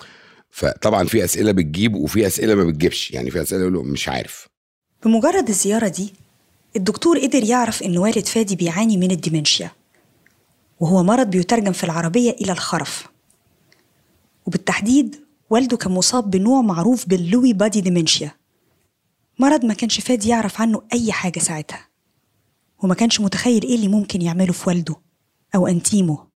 فطبعا 0.52 1.04
في 1.04 1.24
أسئلة 1.24 1.52
بتجيب 1.52 1.96
وفي 1.96 2.28
أسئلة 2.28 2.56
ما 2.56 2.64
بتجيبش. 2.64 3.12
يعني 3.12 3.32
في 3.32 3.42
أسئلة 3.42 3.62
يقول 3.62 3.88
مش 3.88 4.10
عارف. 4.10 4.48
بمجرد 5.06 5.50
الزيارة 5.50 5.88
دي 5.88 6.14
الدكتور 6.76 7.20
قدر 7.20 7.44
يعرف 7.44 7.84
إن 7.84 7.98
والد 7.98 8.26
فادي 8.26 8.56
بيعاني 8.56 8.98
من 8.98 9.12
الديمنشيا 9.12 9.72
وهو 10.80 11.04
مرض 11.04 11.28
بيترجم 11.30 11.72
في 11.72 11.84
العربية 11.84 12.32
إلى 12.32 12.52
الخرف. 12.52 13.08
وبالتحديد 14.46 15.16
والده 15.50 15.78
كان 15.78 15.92
مصاب 15.92 16.32
بنوع 16.32 16.62
معروف 16.62 17.10
بال 17.10 17.24
Lewy 17.24 17.54
body 17.54 17.82
dementia. 17.82 18.32
مرض 19.40 19.66
ما 19.66 19.74
كانش 19.74 20.00
فادي 20.00 20.30
يعرف 20.30 20.62
عنه 20.62 20.82
أي 20.94 21.12
حاجة 21.12 21.40
ساعتها. 21.40 21.88
وما 22.84 22.96
كانش 22.96 23.22
متخيل 23.22 23.64
إيه 23.64 23.76
اللي 23.76 23.88
ممكن 23.88 24.22
يعمله 24.22 24.54
في 24.54 24.70
والده 24.70 24.96
أو 25.56 25.68
أنتيمه. 25.68 26.32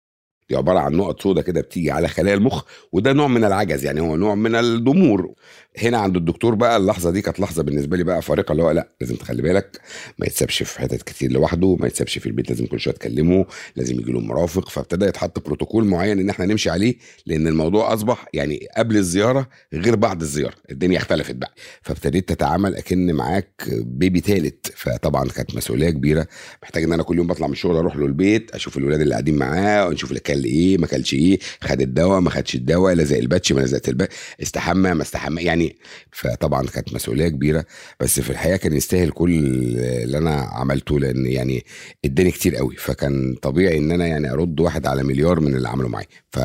دي 0.50 0.56
عبارة 0.56 0.80
عن 0.80 0.94
نقط 0.94 1.22
سودا 1.22 1.42
كده 1.42 1.62
بتيجي 1.62 1.92
على 1.92 2.08
خلايا 2.08 2.36
المخ 2.36 2.64
وده 2.92 3.14
نوع 3.14 3.28
من 3.28 3.44
العجز 3.44 3.86
يعني 3.86 4.02
هو 4.02 4.16
نوع 4.16 4.36
من 4.36 4.56
الضمور 4.56 5.34
هنا 5.78 5.98
عند 5.98 6.16
الدكتور 6.18 6.56
بقى 6.56 6.78
اللحظة 6.78 7.12
دي 7.12 7.22
كانت 7.22 7.40
لحظة 7.40 7.64
بالنسبة 7.64 7.98
لي 7.98 8.04
بقى 8.04 8.22
فارقة 8.22 8.52
اللي 8.52 8.64
هو 8.64 8.72
لأ 8.72 8.90
لازم 9.02 9.16
تخلي 9.16 9.42
بالك 9.42 9.80
ما 10.20 10.26
يتسابش 10.26 10.64
في 10.64 10.80
حتت 10.80 11.02
كتير 11.02 11.32
لوحده 11.32 11.76
ما 11.76 11.88
يتسابش 11.88 12.18
في 12.18 12.26
البيت 12.26 12.50
لازم 12.50 12.66
كل 12.66 12.80
شوية 12.80 12.94
تكلمه 12.94 13.46
لازم 13.76 14.00
يجي 14.00 14.12
له 14.12 14.20
مرافق 14.20 14.70
فابتدى 14.70 15.06
يتحط 15.06 15.46
بروتوكول 15.46 15.86
معين 15.86 16.20
إن 16.20 16.30
إحنا 16.30 16.46
نمشي 16.46 16.70
عليه 16.70 16.96
لأن 17.26 17.48
الموضوع 17.48 17.94
أصبح 17.94 18.26
يعني 18.34 18.68
قبل 18.78 18.98
الزيارة 18.98 19.50
غير 19.74 19.96
بعد 19.96 20.22
الزيارة 20.22 20.54
الدنيا 20.72 20.98
اختلفت 20.98 21.36
بقى. 21.36 21.54
فابتديت 21.82 22.30
تتعامل 22.30 22.76
أكن 22.76 23.14
معاك 23.14 23.64
baby 23.72 24.22
تالت 24.22 24.72
فطبعا 24.76 25.30
كانت 25.30 25.56
مسؤولية 25.56 25.90
كبيرة 25.90 26.28
محتاج 26.64 26.84
إن 26.84 26.94
أنا 26.94 27.04
كل 27.04 27.18
يوم 27.18 27.28
بطلع 27.28 27.48
من 27.48 27.54
الشغل 27.54 27.76
أروح 27.76 27.96
له 27.96 28.06
البيت 28.06 28.52
أشوف 28.52 28.78
الولاد 28.78 29.02
اللي 29.02 29.14
قاعدين 29.14 29.36
معاه 29.36 29.88
ونشوف 29.88 30.10
اللي 30.10 30.20
كل 30.20 30.44
إيه 30.44 30.78
ما 30.78 30.88
كلش 30.88 31.14
إيه 31.14 31.40
خد 31.62 31.82
الدواء 31.82 32.20
ما 32.20 32.30
خدش 32.30 32.56
الدواء 32.56 32.94
لزق 32.94 33.18
ال 33.18 33.23
patch 33.23 33.52
ما 33.52 33.62
لزقت 33.62 33.90
ال 33.90 33.94
patch 33.94 34.14
استحمى 34.42 34.94
ما 34.94 35.02
استحمى 35.02 35.42
يعني 35.42 35.63
فطبعا 36.12 36.68
كانت 36.68 36.94
مسؤولية 36.94 37.28
كبيرة 37.28 37.66
بس 38.00 38.20
في 38.20 38.30
الحقيقة 38.30 38.58
كان 38.58 38.74
يستاهل 38.74 39.12
كل 39.12 39.32
اللي 39.78 40.18
أنا 40.18 40.36
عملته 40.36 41.00
لأن 41.00 41.26
يعني 41.26 41.66
اداني 42.06 42.32
كتير 42.32 42.56
قوي. 42.56 42.76
فكان 42.76 43.36
طبيعي 43.42 43.78
إن 43.78 43.92
أنا 43.92 44.08
يعني 44.08 44.32
أرد 44.32 44.60
واحد 44.60 44.88
على 44.88 45.04
مليار 45.04 45.40
من 45.40 45.56
اللي 45.56 45.70
عملوا 45.70 45.90
معايا. 45.90 46.08
ف 46.32 46.40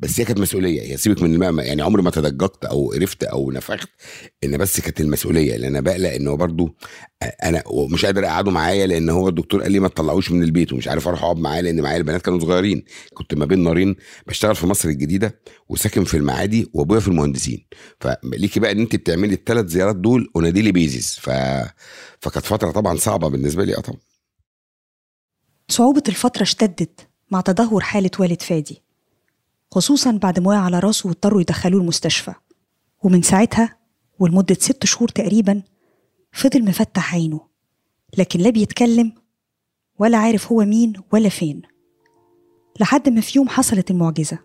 بس 0.00 0.20
هي 0.20 0.24
كانت 0.24 0.40
مسؤولية. 0.40 0.82
هي 0.82 0.96
سيبك 0.96 1.22
من 1.22 1.34
الماء 1.34 1.66
يعني 1.66 1.82
عمري 1.82 2.02
ما 2.02 2.10
تدججت 2.10 2.64
أو 2.64 2.90
قرفت 2.92 3.24
أو 3.24 3.50
نفخت 3.50 3.88
إن 4.44 4.56
بس 4.56 4.80
كانت 4.80 5.00
المسؤولية. 5.00 5.56
لأن 5.56 5.70
أنا 5.70 5.80
بقلق 5.80 6.10
إن 6.10 6.28
هو 6.28 6.36
برضو 6.36 6.76
أنا 7.22 7.62
ومش 7.66 8.04
قادر 8.04 8.24
اقعده 8.26 8.50
معايا 8.50 8.86
لأن 8.86 9.08
هو 9.10 9.28
الدكتور 9.28 9.62
قال 9.62 9.72
لي 9.72 9.80
ما 9.80 9.88
تطلعوش 9.88 10.30
من 10.30 10.42
البيت 10.42 10.72
ومش 10.72 10.88
عارف 10.88 11.08
أروح 11.08 11.22
اقعد 11.22 11.36
معاه 11.36 11.60
لأن 11.60 11.80
معايا 11.80 11.96
البنات 11.96 12.22
كانوا 12.22 12.40
صغيرين. 12.40 12.84
كنت 13.14 13.34
ما 13.34 13.44
بين 13.44 13.58
نارين 13.64 13.96
بشتغل 14.26 14.54
في 14.54 14.66
مصر 14.66 14.88
الجديدة 14.88 15.40
وساكن 15.68 16.04
في 16.04 16.16
المعادي 16.16 16.70
وأبويا 16.74 17.00
في 17.00 17.08
المهندسين. 17.08 17.66
فتخيلي 18.00 18.60
بقى 18.60 18.72
إن 18.72 18.80
انت 18.80 18.96
بتعملي 18.96 19.34
الثلاث 19.34 19.66
زيارات 19.66 19.96
دول 19.96 20.30
on 20.36 20.52
daily 20.52 20.72
basis 20.72 21.18
ف... 21.18 21.30
فكانت 22.20 22.46
فترة 22.46 22.70
طبعا 22.70 22.96
صعبة 22.96 23.28
بالنسبة 23.28 23.64
لي 23.64 23.76
آه 23.76 23.80
طبعا. 23.80 23.98
صعوبة 25.68 26.02
الفترة 26.08 26.42
اشتدت 26.42 27.08
مع 27.30 27.40
تدهور 27.40 27.80
حالة 27.80 28.10
والد 28.18 28.42
فادي 28.42 28.82
خصوصا 29.70 30.10
بعد 30.10 30.40
ما 30.40 30.48
وقع 30.48 30.58
على 30.58 30.78
راسه 30.78 31.06
واضطروا 31.06 31.40
يدخلوه 31.40 31.80
المستشفى. 31.80 32.34
ومن 33.02 33.22
ساعتها 33.22 33.76
ولمدة 34.18 34.54
ست 34.60 34.84
شهور 34.86 35.08
تقريبا 35.08 35.62
فضل 36.32 36.64
مفتح 36.64 37.14
عينه 37.14 37.40
لكن 38.18 38.40
لا 38.40 38.50
بيتكلم 38.50 39.12
ولا 39.98 40.18
عارف 40.18 40.52
هو 40.52 40.64
مين 40.64 40.92
ولا 41.12 41.28
فين. 41.28 41.62
لحد 42.80 43.08
ما 43.08 43.20
في 43.20 43.38
يوم 43.38 43.48
حصلت 43.48 43.90
المعجزة 43.90 44.38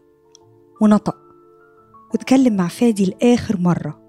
ونطق 0.81 1.15
واتكلم 2.11 2.55
مع 2.55 2.67
فادي 2.67 3.05
لآخر 3.05 3.57
مرة. 3.57 3.99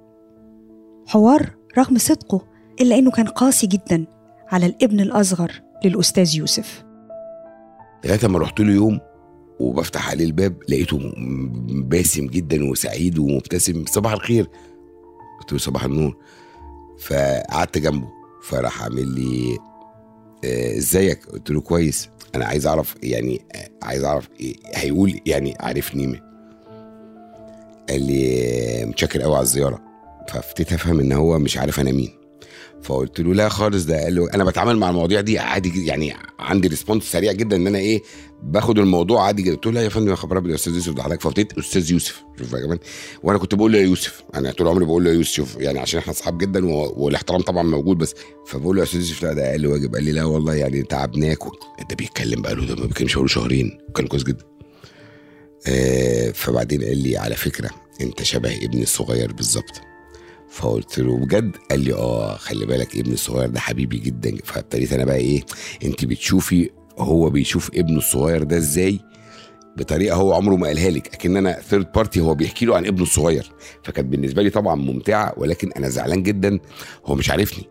حوار 1.07 1.57
رغم 1.79 1.99
صدقه 1.99 2.47
إلا 2.81 2.99
إنه 2.99 3.11
كان 3.11 3.27
قاسي 3.27 3.67
جدا 3.67 4.07
على 4.49 4.67
الابن 4.67 5.01
الأصغر 5.01 5.63
للأستاذ 5.85 6.37
يوسف. 6.37 6.85
لغاية 8.05 8.29
ما 8.29 8.39
رحت 8.39 8.61
له 8.61 8.73
يوم 8.73 9.01
وبفتح 9.61 10.11
عليه 10.11 10.25
الباب 10.25 10.57
لقيته 10.69 11.13
باسم 11.69 12.27
جدا 12.27 12.71
وسعيد 12.71 13.19
ومبتسم 13.19 13.85
صباح 13.87 14.13
الخير. 14.13 14.51
قلت 15.41 15.53
له 15.53 15.59
صباح 15.59 15.85
النور. 15.85 16.17
فقعدت 16.99 17.79
جنبه 17.79 18.09
فراح 18.43 18.83
عامل 18.83 19.09
لي 19.09 19.59
آه، 20.45 20.79
إزيك؟ 20.79 21.27
قلت 21.27 21.51
له 21.51 21.61
كويس. 21.61 22.09
أنا 22.35 22.45
عايز 22.45 22.67
أعرف 22.67 22.95
يعني 23.03 23.45
آه، 23.55 23.69
عايز 23.83 24.05
أعرف 24.05 24.29
إيه 24.41 24.57
هيقول 24.75 25.21
يعني 25.27 25.57
عارفني 25.61 26.07
مين؟ 26.07 26.21
قال 27.89 28.03
لي 28.03 28.45
آه، 28.83 28.85
متشكر 28.85 29.23
قوي 29.23 29.35
على 29.35 29.43
الزيارة. 29.43 29.81
فابتديت 30.29 30.73
أفهم 30.73 31.01
إن 31.01 31.13
هو 31.13 31.39
مش 31.39 31.59
عارف 31.59 31.81
أنا 31.81 31.93
مين. 31.93 32.24
فقلت 32.85 33.21
له 33.21 33.35
لا 33.35 33.49
خالص 33.49 33.85
ده 33.85 34.03
قال 34.05 34.15
له 34.15 34.31
أنا 34.35 34.45
بتعامل 34.45 34.77
مع 34.77 34.91
المواضيع 34.91 35.21
دي 35.21 35.39
عادي 35.39 35.87
يعني 35.87 36.15
عندي 36.39 36.69
ريسبونس 36.69 37.05
سريع 37.05 37.33
جدا 37.33 37.57
إن 37.57 37.67
أنا 37.67 37.79
إيه 37.79 38.03
باخد 38.43 38.79
الموضوع 38.79 39.27
عادي 39.27 39.43
جدا 39.43 39.55
قلت 39.55 39.67
له 39.67 39.73
لا 39.73 39.83
يا 39.83 39.89
فندم 39.89 40.11
يا 40.11 40.15
خبر 40.15 40.39
أبيض 40.39 40.51
يا 40.51 40.55
أستاذ 40.55 40.75
يوسف 40.75 40.93
ده 40.93 41.03
حضرتك 41.03 41.21
فابتديت 41.21 41.59
أستاذ 41.59 41.91
يوسف 41.91 42.23
شوف 42.39 42.53
يا 42.53 42.59
جماعة 42.59 42.81
وأنا 43.23 43.39
كنت 43.39 43.55
بقول 43.55 43.73
له 43.73 43.79
يا 43.79 43.83
يوسف 43.83 44.23
أنا 44.35 44.53
طول 44.53 44.69
عمري 44.69 44.85
بقول 44.85 45.05
له 45.05 45.11
يا 45.11 45.15
يوسف 45.15 45.57
يعني 45.57 45.79
عشان 45.79 45.99
إحنا 46.01 46.13
أصحاب 46.13 46.39
جدا. 46.39 46.67
والاحترام 46.75 47.41
طبعا 47.41 47.63
موجود 47.63 47.99
بس 47.99 48.15
فبقول 48.47 48.77
له 48.77 48.83
يا 48.83 48.87
أستاذ 48.87 49.01
يوسف 49.01 49.23
لا 49.23 49.33
ده 49.33 49.51
أقل 49.51 49.67
واجب 49.67 49.95
قال 49.95 50.05
لي 50.05 50.13
لا 50.13 50.25
والله 50.25 50.55
يعني 50.55 50.83
تعبناك. 50.83 51.39
ده 51.91 51.97
بيتكلم 51.99 52.43
بقاله 52.43 52.67
ده 52.67 52.75
ما 52.75 52.87
بيتكلمش 52.87 53.15
بقاله 53.15 53.29
شهرين 53.29 53.79
كان 53.97 54.07
كويس 54.07 54.23
جدا 54.25 54.45
آه 55.67 56.31
فبعدين 56.31 56.83
قال 56.85 56.99
لي 56.99 57.17
على 57.17 57.35
فكرة 57.35 57.71
أنت 58.01 58.23
شبه 58.23 58.57
ابني 58.65 58.83
الصغير 58.83 59.33
بالظبط 59.33 59.81
فقلت 60.55 60.99
له 60.99 61.17
بجد؟ 61.17 61.57
قال 61.71 61.81
لي 61.81 61.93
آه 61.95 62.37
خلي 62.37 62.67
بالك 62.67 62.97
ابني 62.97 63.15
الصغير 63.15 63.49
ده 63.49 63.61
حبيبي 63.61 63.99
جدا. 63.99 64.37
فابتديت 64.45 64.93
أنا 64.93 65.05
بقى 65.05 65.17
إيه 65.17 65.43
أنت 65.85 66.05
بتشوفي 66.05 66.71
هو 66.99 67.31
بيشوف 67.31 67.71
ابنه 67.75 67.99
الصغير 67.99 68.43
ده 68.43 68.57
إزاي؟ 68.57 69.01
بطريقة 69.77 70.17
هو 70.17 70.33
عمره 70.35 70.57
ما 70.57 70.67
قالها 70.67 70.91
لك 70.91 71.15
أكن 71.15 71.37
أنا 71.37 71.53
third 71.61 71.93
party 71.93 72.21
هو 72.21 72.35
بيحكي 72.35 72.67
له 72.67 72.77
عن 72.77 72.87
ابنه 72.87 73.03
الصغير. 73.03 73.53
فكانت 73.83 74.09
بالنسبة 74.09 74.43
لي 74.43 74.51
طبعا 74.51 74.75
ممتعة 74.75 75.35
ولكن 75.37 75.73
أنا 75.73 75.89
زعلان 75.89 76.23
جدا 76.23 76.59
هو 77.07 77.15
مش 77.15 77.31
عارفني. 77.31 77.65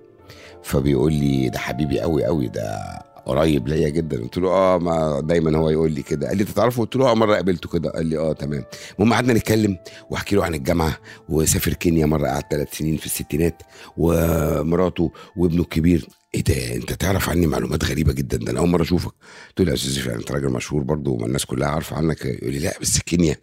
فبيقول 0.63 1.13
لي 1.13 1.49
ده 1.49 1.59
حبيبي 1.59 1.99
قوي 1.99 2.25
قوي 2.25 2.47
ده 2.47 2.79
قريب 3.25 3.67
ليا 3.67 3.89
جدا. 3.89 4.21
قلت 4.21 4.37
له 4.37 4.49
آه 4.49 4.77
ما 4.77 5.19
دايما 5.21 5.57
هو 5.57 5.69
يقول 5.69 5.91
لي 5.91 6.01
كده. 6.03 6.27
قال 6.27 6.37
لي 6.37 6.43
أنت 6.43 6.51
تعرفه؟ 6.51 6.81
قلت 6.81 6.95
له 6.95 7.11
آه 7.11 7.13
مرة 7.13 7.35
قابلته 7.35 7.69
كده. 7.69 7.89
قال 7.89 8.05
لي 8.05 8.17
آه 8.17 8.33
تمام. 8.33 8.63
المهم 8.99 9.13
قعدنا 9.13 9.33
نتكلم 9.33 9.77
وأحكي 10.09 10.35
له 10.35 10.43
عن 10.45 10.53
الجامعة 10.55 10.97
وسافر 11.29 11.73
كينيا 11.73 12.05
مرة 12.05 12.27
قعد 12.27 12.43
ثلاث 12.51 12.77
سنين 12.77 12.97
في 12.97 13.05
الستينات 13.05 13.61
ومراته 13.97 15.11
وابنه 15.35 15.61
الكبير. 15.61 16.07
إيه 16.35 16.43
ده؟ 16.43 16.75
أنت 16.75 16.93
تعرف 16.93 17.29
عني 17.29 17.47
معلومات 17.47 17.85
غريبة 17.85 18.13
جدا. 18.13 18.37
ده 18.37 18.51
أنا 18.51 18.59
أول 18.59 18.69
مرة 18.69 18.81
أشوفك. 18.81 19.11
قلت 19.49 19.61
له 19.61 19.69
يا 19.69 19.73
أستاذ 19.73 19.97
يوسف، 19.97 20.09
أنت 20.09 20.31
راجل 20.31 20.49
مشهور 20.49 20.83
برضه 20.83 21.11
وما 21.11 21.25
الناس 21.25 21.45
كلها 21.45 21.67
عارفة 21.67 21.95
عنك. 21.95 22.25
يقول 22.25 22.51
لي 22.53 22.59
لا 22.59 22.73
بس 22.81 22.99
كينيا 22.99 23.35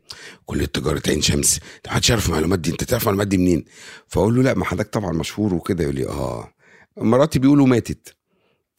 كلية 0.47 0.65
تجارة 0.67 1.03
عين 1.09 1.21
شمس. 1.23 1.61
ما 1.87 1.93
حدش 1.93 2.11
يعرف 2.11 2.29
المعلومات 2.29 2.59
دي. 2.59 2.71
أنت 2.71 2.85
تعرف 2.85 3.03
المعلومات 3.03 3.27
دي 3.29 3.39
منين؟ 3.39 3.65
فأقول 4.09 4.37
له 4.37 4.43
لا 4.43 4.55
ما 4.55 4.65
حضرتك 4.65 4.93
طبعا 4.93 5.13
مشهور 5.13 5.55
وكده. 5.55 5.85
يقول 5.85 5.95
لي 5.95 6.07
آه. 6.09 6.49
مراتي 6.97 7.39
بيقولوا 7.39 7.67
ماتت. 7.67 8.20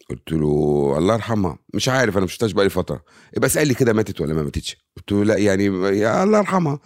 قلت 0.10 0.32
له 0.32 0.96
الله 0.98 1.14
يرحمها 1.14 1.58
مش 1.74 1.90
عارف 1.90 2.18
أنا 2.18 2.26
مش 2.26 2.32
شفتهاش 2.34 2.52
بقالي 2.52 2.70
فترة. 2.70 3.04
يبقى 3.38 3.48
اسأل 3.48 3.68
لي 3.68 3.74
كده 3.74 3.94
ماتت 3.94 4.22
ولا 4.22 4.34
ما 4.34 4.44
ماتتش؟ 4.44 4.78
قلت 4.98 5.12
له 5.12 5.24
لا 5.26 5.38
يعني 5.38 5.66
يا 6.00 6.24
الله 6.24 6.38
يرحمها. 6.38 6.80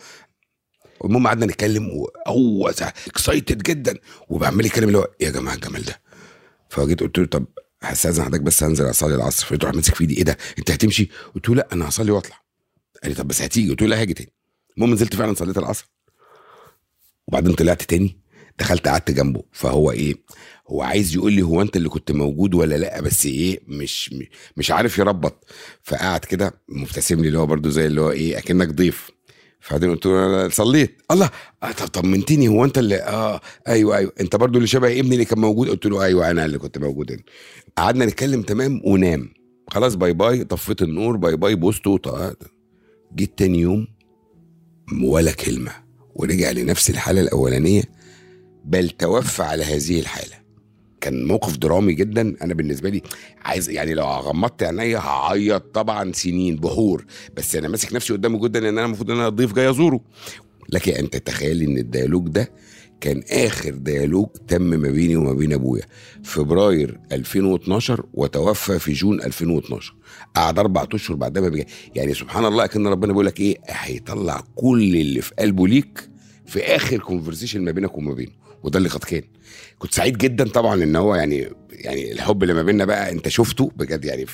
المهم 1.06 1.28
قعدنا 1.28 1.46
نتكلم 1.46 1.90
وهو 1.90 2.74
excited 3.08 3.64
جدا. 3.64 3.98
وبعمل 4.30 4.66
يتكلم 4.66 4.88
اللي 4.88 4.98
هو 4.98 5.08
يا 5.20 5.30
جماعة 5.30 5.56
الجمال 5.56 5.84
ده. 5.84 6.02
فجيت 6.70 7.00
قلت 7.00 7.18
له 7.18 7.26
طب 7.26 7.46
هستأذن 7.82 8.24
حضرتك 8.24 8.42
بس 8.42 8.64
هنزل 8.64 8.90
أصلي 8.90 9.16
العصر. 9.16 9.46
فقلت 9.46 9.64
له 9.64 9.72
ماسك 9.72 9.96
في 9.96 10.02
إيدي. 10.02 10.18
إيه 10.18 10.24
ده؟ 10.24 10.38
أنت 10.60 10.72
هتمشي؟ 10.72 11.10
قلت 11.36 11.50
له 11.50 11.56
لا 11.56 11.68
أنا 11.74 11.90
هصلي 11.90 12.12
وأطلع. 12.12 12.42
قال 13.04 13.12
لي 13.12 13.18
طب 13.18 13.28
بس 13.28 13.42
هتيجي؟ 13.42 13.70
قلت 13.70 13.82
له 13.82 13.88
لا 13.88 14.02
هاجي 14.02 14.14
تاني. 14.14 14.34
المهم 14.78 14.94
نزلت 14.94 15.16
فعلا 15.16 15.34
صليت 15.34 15.58
العصر. 15.58 15.90
وبعدين 17.28 17.54
طلعت 17.54 17.84
تاني. 17.84 18.20
دخلت 18.60 18.88
قعدت 18.88 19.12
جنبه. 19.12 19.44
فهو 19.52 19.92
إيه؟ 19.92 20.16
هو 20.70 20.82
عايز 20.82 21.16
يقول 21.16 21.34
لي 21.34 21.42
هو 21.42 21.62
أنت 21.62 21.76
اللي 21.78 21.90
كنت 21.90 22.12
موجود 22.12 22.54
ولا 22.54 22.76
لأ؟ 22.76 23.02
بس 23.02 23.26
إيه؟ 23.26 23.60
مش 23.68 24.16
مش 24.58 24.72
عارف 24.72 24.98
يربط. 24.98 25.46
فقعد 25.84 26.20
كده 26.26 26.54
مبتسم 26.70 27.22
لي 27.22 27.28
اللي 27.28 27.40
هو 27.40 27.46
برضو 27.46 27.70
زي 27.70 27.86
اللي 27.86 28.02
هو 28.02 28.12
إيه؟ 28.12 28.38
أكنك 28.38 28.68
ضيف. 28.70 29.12
فبعدين 29.60 29.90
قلت 29.90 30.06
له 30.06 30.26
أنا 30.26 30.50
صليت. 30.50 31.02
الله! 31.12 31.30
آه 31.64 31.72
طب 31.72 31.88
طمنتني 31.88 32.48
هو 32.48 32.66
أنت 32.66 32.78
اللي 32.78 32.96
آه 32.96 33.42
أيوه 33.68 33.98
أيوه. 33.98 34.12
أنت 34.20 34.36
برضو 34.36 34.58
اللي 34.58 34.68
شبه 34.68 35.00
ابني 35.00 35.14
اللي 35.14 35.26
كان 35.26 35.40
موجود؟ 35.40 35.70
قلت 35.70 35.86
له 35.86 36.04
أيوه 36.04 36.32
أنا 36.32 36.46
اللي 36.46 36.58
كنت 36.58 36.78
موجود 36.78 37.12
هنا. 37.12 37.22
قعدنا 37.78 38.06
نتكلم 38.06 38.42
تمام 38.42 38.82
ونام. 38.86 39.30
خلاص 39.70 39.96
bye 39.96 40.14
bye 40.14 40.44
طفيت 40.44 40.82
النور 40.82 41.18
bye 41.18 41.36
bye 41.36 41.56
بوست 41.56 41.88
وط- 41.88 42.38
جيت 43.16 43.38
تاني 43.38 43.60
يوم 43.60 43.88
ولا 45.04 45.32
كلمة. 45.32 45.72
ورجع 46.16 46.52
لنفس 46.52 46.90
الحالة 46.90 47.22
الأولانية. 47.22 47.84
بل 48.66 48.90
توفى 48.90 49.44
على 49.44 49.64
هذه 49.64 50.00
الحالة. 50.00 50.36
كان 51.02 51.26
موقف 51.28 51.58
درامي 51.58 51.94
جدا. 51.94 52.36
أنا 52.42 52.54
بالنسبة 52.54 52.90
لي 52.90 53.02
عايز 53.42 53.70
يعني 53.70 53.94
لو 53.94 54.06
غمضت 54.06 54.64
عينيا 54.64 54.98
هعيط 54.98 55.64
طبعا 55.74 56.12
سنين 56.12 56.56
بهور. 56.56 57.06
بس 57.38 57.56
أنا 57.56 57.68
ماسك 57.68 57.94
نفسي 57.94 58.14
قدامه 58.14 58.48
جدا 58.48 58.60
إن 58.60 58.66
أنا 58.66 58.86
المفروض 58.86 59.12
إن 59.12 59.18
أنا 59.18 59.30
ضيف 59.30 59.54
جاي 59.54 59.70
أزوره. 59.70 60.00
لكن 60.70 60.92
أنت 60.94 61.16
تخيل 61.18 61.62
إن 61.62 61.78
ال 61.78 61.83
dialogue 61.83 62.28
ده 62.30 62.52
كان 63.02 63.24
آخر 63.32 63.70
dialogue 63.70 64.28
تم 64.48 64.62
ما 64.62 64.90
بيني 64.90 65.16
وما 65.16 65.34
بين 65.34 65.54
أبويا. 65.54 65.84
فبراير 66.24 67.00
2012 67.12 68.06
وتوفى 68.14 68.80
في 68.80 68.94
جون 68.94 69.22
2012 69.22 69.96
قعد 70.36 70.60
أربع 70.60 70.88
أشهر 70.94 71.18
بعدها 71.18 71.42
ما 71.44 71.50
بيجي. 71.50 71.68
يعني 71.96 72.14
سبحان 72.14 72.46
الله 72.46 72.66
كان 72.66 72.88
ربنا 72.88 73.12
بيقول 73.12 73.26
لك 73.26 73.40
إيه؟ 73.40 73.58
هيطلع 73.68 74.44
كل 74.56 74.96
اللي 74.96 75.22
في 75.22 75.34
قلبه 75.40 75.68
ليك 75.68 76.10
في 76.46 76.62
آخر 76.64 76.98
conversation 76.98 77.62
ما 77.62 77.72
بينك 77.72 77.98
وما 77.98 78.14
بينه. 78.14 78.45
وده 78.66 78.78
اللي 78.78 78.90
قد 78.90 79.04
كان 79.04 79.22
كنت 79.80 79.94
سعيد 79.94 80.18
جدا 80.18 80.50
طبعا 80.50 80.84
إن 80.84 80.96
هو 80.96 81.16
يعني 81.16 81.50
يعني 81.72 82.12
الحب 82.12 82.44
اللي 82.44 82.54
ما 82.54 82.64
بيننا 82.64 82.86
بقى 82.86 83.12
أنت 83.12 83.28
شفته 83.28 83.72
بجد 83.76 84.06
يعني 84.06 84.26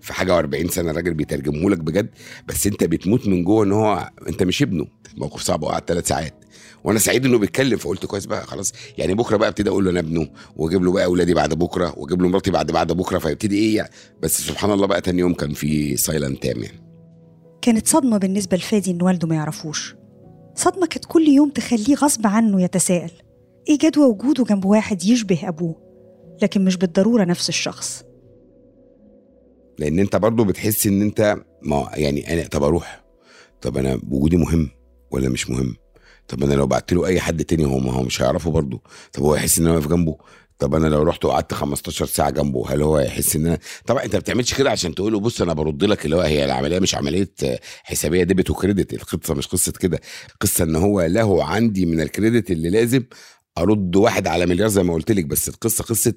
في- 0.00 0.12
حاجة 0.12 0.42
و40 0.42 0.70
سنة 0.70 0.90
الراجل 0.90 1.14
بيترجمه 1.14 1.70
لك 1.70 1.78
بجد 1.78 2.08
بس 2.48 2.66
أنت 2.66 2.84
بتموت 2.84 3.28
من 3.28 3.44
جوه 3.44 3.64
إن 3.64 3.72
هو 3.72 4.10
أنت 4.28 4.42
مش 4.42 4.62
ابنه. 4.62 4.86
موقف 5.16 5.40
صعب 5.42 5.62
وقعد 5.62 5.82
ثلاث 5.86 6.08
ساعات. 6.08 6.44
وأنا 6.84 6.98
سعيد 6.98 7.24
إنه 7.26 7.38
بيتكلم 7.38 7.76
فقلت 7.78 8.06
كويس 8.06 8.26
بقى 8.26 8.46
خلاص. 8.46 8.72
يعني 8.98 9.14
بكرة 9.14 9.36
بقى 9.36 9.48
ابتدي 9.48 9.70
أقول 9.70 9.84
له 9.84 9.90
أنا 9.90 10.00
ابنه 10.00 10.28
وأجيب 10.56 10.84
له 10.84 10.92
بقى 10.92 11.04
اولادي 11.04 11.34
بعد 11.34 11.54
بكرة 11.54 11.94
وأجيب 11.98 12.22
له 12.22 12.28
مراتي 12.28 12.50
بعد 12.50 12.70
بعد 12.70 12.92
بكرة 12.92 13.18
فيبتدي 13.18 13.58
إيه 13.58 13.76
يعني. 13.76 13.90
بس 14.22 14.40
سبحان 14.40 14.70
الله 14.70 14.86
بقى 14.86 15.00
تاني 15.00 15.20
يوم 15.20 15.34
كان 15.34 15.52
في 15.54 15.96
سايلنت 15.96 16.42
تام 16.42 16.62
يعني. 16.62 16.80
كانت 17.62 17.86
صدمة 17.88 18.18
بالنسبة 18.18 18.56
لفادي 18.56 18.90
إن 18.90 19.02
والده 19.02 19.28
ما 19.28 19.34
يعرفوش. 19.34 19.94
صدمة 20.54 20.86
كانت 20.86 21.04
كل 21.04 21.28
يوم 21.28 21.50
تخليه 21.50 21.94
غصب 21.94 22.26
عنه 22.26 22.62
يتساءل. 22.62 23.10
إيه 23.68 23.78
جدوى 23.78 24.06
وجوده 24.06 24.44
جنب 24.44 24.64
واحد 24.64 25.04
يشبه 25.04 25.48
أبوه 25.48 25.76
لكن 26.42 26.64
مش 26.64 26.76
بالضرورة 26.76 27.24
نفس 27.24 27.48
الشخص. 27.48 28.04
لأن 29.78 29.98
أنت 29.98 30.16
برضو 30.16 30.44
بتحس 30.44 30.86
إن 30.86 31.02
أنت 31.02 31.36
ما 31.62 31.90
يعني 31.94 32.32
أنا 32.32 32.48
طب 32.48 32.62
أروح؟ 32.62 33.04
طب 33.60 33.76
أنا 33.76 34.00
وجودي 34.10 34.36
مهم 34.36 34.70
ولا 35.10 35.28
مش 35.28 35.50
مهم؟ 35.50 35.76
طب 36.28 36.42
أنا 36.42 36.54
لو 36.54 36.66
بعت 36.66 36.92
له 36.92 37.06
أي 37.06 37.20
حد 37.20 37.44
تاني 37.44 37.64
هو 37.64 37.78
ما 37.78 37.92
هو 37.92 38.02
مش 38.02 38.22
هيعرفه 38.22 38.50
برضو. 38.50 38.82
طب 39.12 39.22
هو 39.22 39.34
يحس 39.34 39.58
إن 39.58 39.66
أنا 39.66 39.74
واقف 39.74 39.88
جنبه؟ 39.88 40.16
طب 40.58 40.74
أنا 40.74 40.86
لو 40.86 41.02
رحت 41.02 41.24
وقعدت 41.24 41.54
15 41.54 42.06
ساعة 42.06 42.30
جنبه 42.30 42.64
هل 42.72 42.82
هو 42.82 42.96
هيحس 42.96 43.36
إن 43.36 43.46
أنا 43.46 43.58
طبعا 43.86 44.04
أنت 44.04 44.14
ما 44.14 44.20
بتعملش 44.20 44.54
كده 44.54 44.70
عشان 44.70 44.94
تقول 44.94 45.12
له 45.12 45.20
بص 45.20 45.42
أنا 45.42 45.52
برد 45.52 45.84
لك 45.84 46.04
اللي 46.04 46.16
هو 46.16 46.20
هي 46.20 46.44
العملية 46.44 46.78
مش 46.78 46.94
عملية 46.94 47.30
حسابية 47.84 48.22
ديبت 48.24 48.50
وكريدت 48.50 48.94
القصة 48.94 49.34
مش 49.34 49.46
قصة 49.46 49.72
كده. 49.72 50.00
قصة 50.40 50.64
إن 50.64 50.76
هو 50.76 51.02
له 51.02 51.44
عندي 51.44 51.86
من 51.86 52.00
الكريدت 52.00 52.50
اللي 52.50 52.70
لازم 52.70 53.02
ارد 53.58 53.96
واحد 53.96 54.26
على 54.26 54.46
مليار 54.46 54.68
زي 54.68 54.82
ما 54.82 54.94
قلت 54.94 55.12
لك 55.12 55.24
بس 55.24 55.48
القصة 55.48 55.84
قصه 55.84 56.14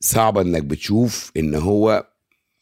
صعبه 0.00 0.40
انك 0.40 0.62
بتشوف 0.62 1.32
ان 1.36 1.54
هو 1.54 2.06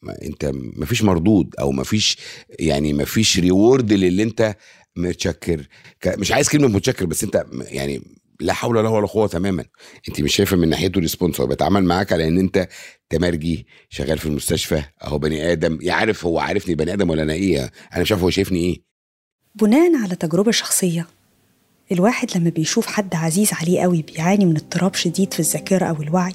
ما 0.02 0.23
انت 0.23 0.50
مفيش 0.55 1.02
مردود 1.02 1.55
أو 1.61 1.73
مفيش 1.73 2.17
يعني 2.59 2.93
مفيش 2.93 3.38
reward 3.38 3.92
للي 3.93 4.23
انت 4.23 4.57
متشكر. 4.97 5.67
مش 6.07 6.33
عايز 6.33 6.49
كلمة 6.49 6.69
متشكر 6.69 7.07
بس 7.07 7.25
انت 7.25 7.47
يعني 7.61 8.02
لا 8.40 8.52
حول 8.52 8.75
له 8.85 8.90
ولا 8.90 9.07
قوة 9.07 9.26
تماما. 9.26 9.64
انت 10.09 10.21
مش 10.21 10.37
شايفة 10.37 10.57
من 10.57 10.69
ناحيته 10.69 11.00
response 11.00 11.40
هو 11.40 11.47
بيتعامل 11.47 11.85
معاك 11.85 12.12
على 12.12 12.29
ان 12.29 12.38
انت 12.38 12.69
تمرجي 13.11 13.67
شغال 13.88 14.19
في 14.19 14.26
المستشفى 14.26 14.83
اهو 15.05 15.19
بني 15.19 15.52
آدم. 15.52 15.79
يعرف 15.83 16.26
هو 16.26 16.38
عارفني 16.38 16.75
بني 16.75 16.93
آدم 16.93 17.11
ولا 17.11 17.23
أنا 17.23 17.33
إيه؟ 17.33 17.71
أنا 17.93 18.02
مش 18.02 18.12
عارف 18.12 18.23
هو 18.23 18.31
شايفني 18.31 18.59
إيه. 18.59 18.83
بناء 19.55 19.97
على 19.97 20.17
تجربة 20.17 20.50
شخصية 20.50 21.07
الواحد 21.92 22.28
لما 22.37 22.50
بيشوف 22.50 22.87
حد 22.87 23.14
عزيز 23.14 23.50
عليه 23.52 23.80
قوي 23.80 24.02
بيعاني 24.02 24.44
من 24.44 24.56
اضطراب 24.56 24.94
شديد 24.94 25.35
في 25.35 25.40
الذاكرة 25.40 25.85
أو 25.87 26.02
الوعي 26.02 26.35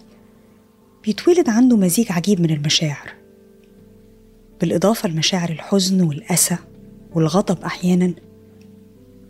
بيتولد 1.04 1.50
عنده 1.50 1.78
مزيج 1.78 2.12
عجيب 2.12 2.42
من 2.42 2.52
المشاعر. 2.52 3.14
بالإضافة 4.62 5.10
لمشاعر 5.10 5.50
الحزن 5.50 6.02
والأسى 6.02 6.58
والغضب 7.14 7.64
أحيانا 7.64 8.14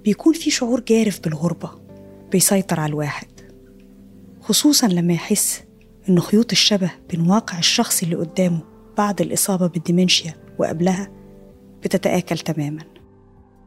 بيكون 0.03 0.33
في 0.33 0.51
شعور 0.51 0.79
جارف 0.79 1.19
بالغربة 1.19 1.71
بيسيطر 2.31 2.79
على 2.79 2.89
الواحد. 2.89 3.27
خصوصا 4.41 4.87
لما 4.87 5.13
يحس 5.13 5.63
إن 6.09 6.19
خيوط 6.19 6.51
الشبه 6.51 6.91
بين 7.09 7.21
واقع 7.21 7.59
الشخص 7.59 8.03
اللي 8.03 8.15
قدامه 8.15 8.59
بعد 8.97 9.21
الإصابة 9.21 9.67
بالديمنشيا 9.67 10.33
وقبلها 10.59 11.11
بتتآكل 11.83 12.37
تماماً. 12.37 12.94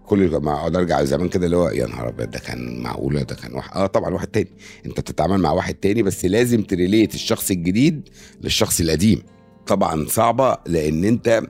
كل 0.08 0.36
ما 0.36 0.52
اقعد 0.52 0.76
ارجع 0.76 1.04
زمان 1.04 1.28
كده 1.28 1.46
اللي 1.46 1.56
هو 1.56 1.68
يا 1.68 1.86
نهار 1.86 2.08
أبيض 2.08 2.30
ده 2.30 2.38
كان 2.38 2.82
معقوله 2.82 3.22
ده 3.22 3.34
كان 3.34 3.54
واحد 3.54 3.76
آه 3.76 3.86
طبعا 3.86 4.14
واحد 4.14 4.26
تاني. 4.26 4.48
انت 4.86 5.00
بتتعامل 5.00 5.38
مع 5.38 5.52
واحد 5.52 5.74
تاني 5.74 6.02
بس 6.02 6.24
لازم 6.24 6.62
تريليت 6.62 7.14
الشخص 7.14 7.50
الجديد 7.50 8.08
للشخص 8.42 8.80
القديم. 8.80 9.22
طبعا 9.66 10.06
صعبة 10.08 10.56
لأن 10.66 11.04
انت 11.04 11.42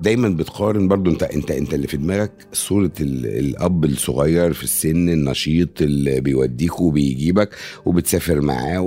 دايما 0.00 0.28
بتقارن 0.28 0.88
برضو 0.88 1.10
انت 1.10 1.22
انت 1.22 1.50
انت 1.50 1.74
اللي 1.74 1.86
في 1.86 1.96
دماغك 1.96 2.32
صورة 2.52 2.92
ال- 3.00 3.26
الأب 3.26 3.84
الصغير 3.84 4.52
في 4.52 4.64
السن 4.64 5.08
النشيط 5.08 5.82
اللي 5.82 6.20
بيوديك 6.20 6.80
وبيجيبك 6.80 7.54
وبتسافر 7.86 8.40
معاه 8.40 8.80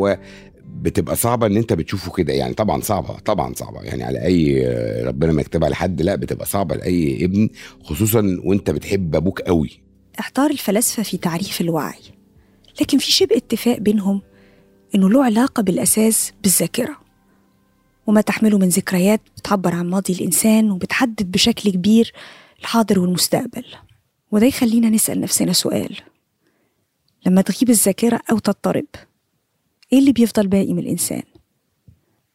بتبقى 0.82 1.16
صعبة 1.16 1.48
إن 1.48 1.58
أنت 1.58 1.74
بتشوفه 1.74 2.12
كده. 2.12 2.34
يعني 2.34 2.54
طبعا 2.54 2.82
صعبة 2.82 3.20
طبعا 3.20 3.54
صعبة. 3.54 3.82
يعني 3.82 4.04
على 4.04 4.26
أي 4.26 4.66
ربنا 5.04 5.32
ما 5.32 5.42
يكتبها 5.42 5.70
لحد 5.70 6.02
لا 6.02 6.16
بتبقى 6.16 6.46
صعبة 6.46 6.76
لأي 6.76 7.26
ابن 7.26 7.50
خصوصا 7.84 8.40
وأنت 8.44 8.70
بتحب 8.70 9.16
أبوك 9.16 9.42
قوي. 9.42 9.84
احتار 10.20 10.52
الفلاسفة 10.52 11.04
في 11.04 11.18
تعريف 11.18 11.62
الوعي. 11.62 12.02
لكن 12.82 12.98
في 12.98 13.12
شبه 13.12 13.38
اتفاق 13.38 13.78
بينهم 13.78 14.22
إنه 14.96 15.10
له 15.10 15.26
علاقة 15.26 15.64
بالأساس 15.64 16.34
بالذاكرة. 16.44 16.98
وما 18.08 18.22
تحمله 18.22 18.58
من 18.58 18.70
ذكريات 18.70 19.22
بتعبر 19.38 19.76
عن 19.76 19.90
ماضي 19.90 20.14
الإنسان 20.14 20.72
وبتحدد 20.72 21.32
بشكل 21.32 21.70
كبير 21.70 22.14
الحاضر 22.60 23.00
والمستقبل. 23.00 23.66
وده 24.32 24.46
يخلينا 24.46 24.90
نسأل 24.90 25.22
نفسنا 25.22 25.54
سؤال. 25.54 25.98
لما 27.26 27.42
تغيب 27.42 27.70
الذاكرة 27.70 28.22
أو 28.32 28.40
تضطرب 28.40 28.86
إيه 29.94 30.00
اللي 30.00 30.12
بيفضل 30.12 30.48
باقي 30.48 30.74
من 30.74 30.80
الإنسان؟ 30.80 31.24